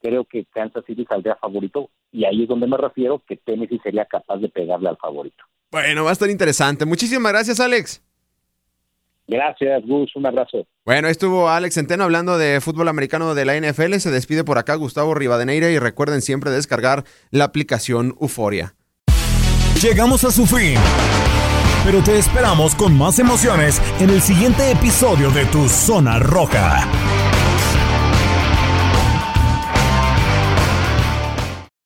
creo 0.00 0.24
que 0.24 0.44
Kansas 0.44 0.84
City 0.86 1.04
saldría 1.08 1.36
favorito 1.36 1.90
y 2.12 2.24
ahí 2.24 2.42
es 2.42 2.48
donde 2.48 2.66
me 2.66 2.76
refiero 2.76 3.22
que 3.26 3.36
Tennessee 3.36 3.80
sería 3.82 4.04
capaz 4.04 4.36
de 4.38 4.48
pegarle 4.48 4.88
al 4.88 4.96
favorito. 4.96 5.44
Bueno, 5.70 6.04
va 6.04 6.10
a 6.10 6.12
estar 6.12 6.30
interesante. 6.30 6.84
Muchísimas 6.84 7.32
gracias, 7.32 7.58
Alex. 7.58 8.02
Gracias, 9.26 9.82
Gus. 9.86 10.14
Un 10.14 10.26
abrazo. 10.26 10.66
Bueno, 10.84 11.08
estuvo 11.08 11.48
Alex 11.48 11.74
Centeno 11.74 12.04
hablando 12.04 12.36
de 12.38 12.60
fútbol 12.60 12.88
americano 12.88 13.34
de 13.34 13.44
la 13.44 13.56
NFL. 13.58 13.94
Se 13.94 14.10
despide 14.10 14.44
por 14.44 14.58
acá 14.58 14.74
Gustavo 14.74 15.14
Rivadeneira 15.14 15.70
y 15.70 15.78
recuerden 15.78 16.20
siempre 16.20 16.50
descargar 16.50 17.04
la 17.30 17.44
aplicación 17.44 18.14
Euforia. 18.20 18.74
Llegamos 19.84 20.24
a 20.24 20.30
su 20.30 20.46
fin 20.46 20.78
pero 21.84 22.02
te 22.02 22.18
esperamos 22.18 22.74
con 22.74 22.96
más 22.96 23.18
emociones 23.18 23.80
en 24.00 24.08
el 24.08 24.22
siguiente 24.22 24.70
episodio 24.70 25.30
de 25.30 25.44
Tu 25.44 25.68
Zona 25.68 26.18
Roja. 26.18 26.88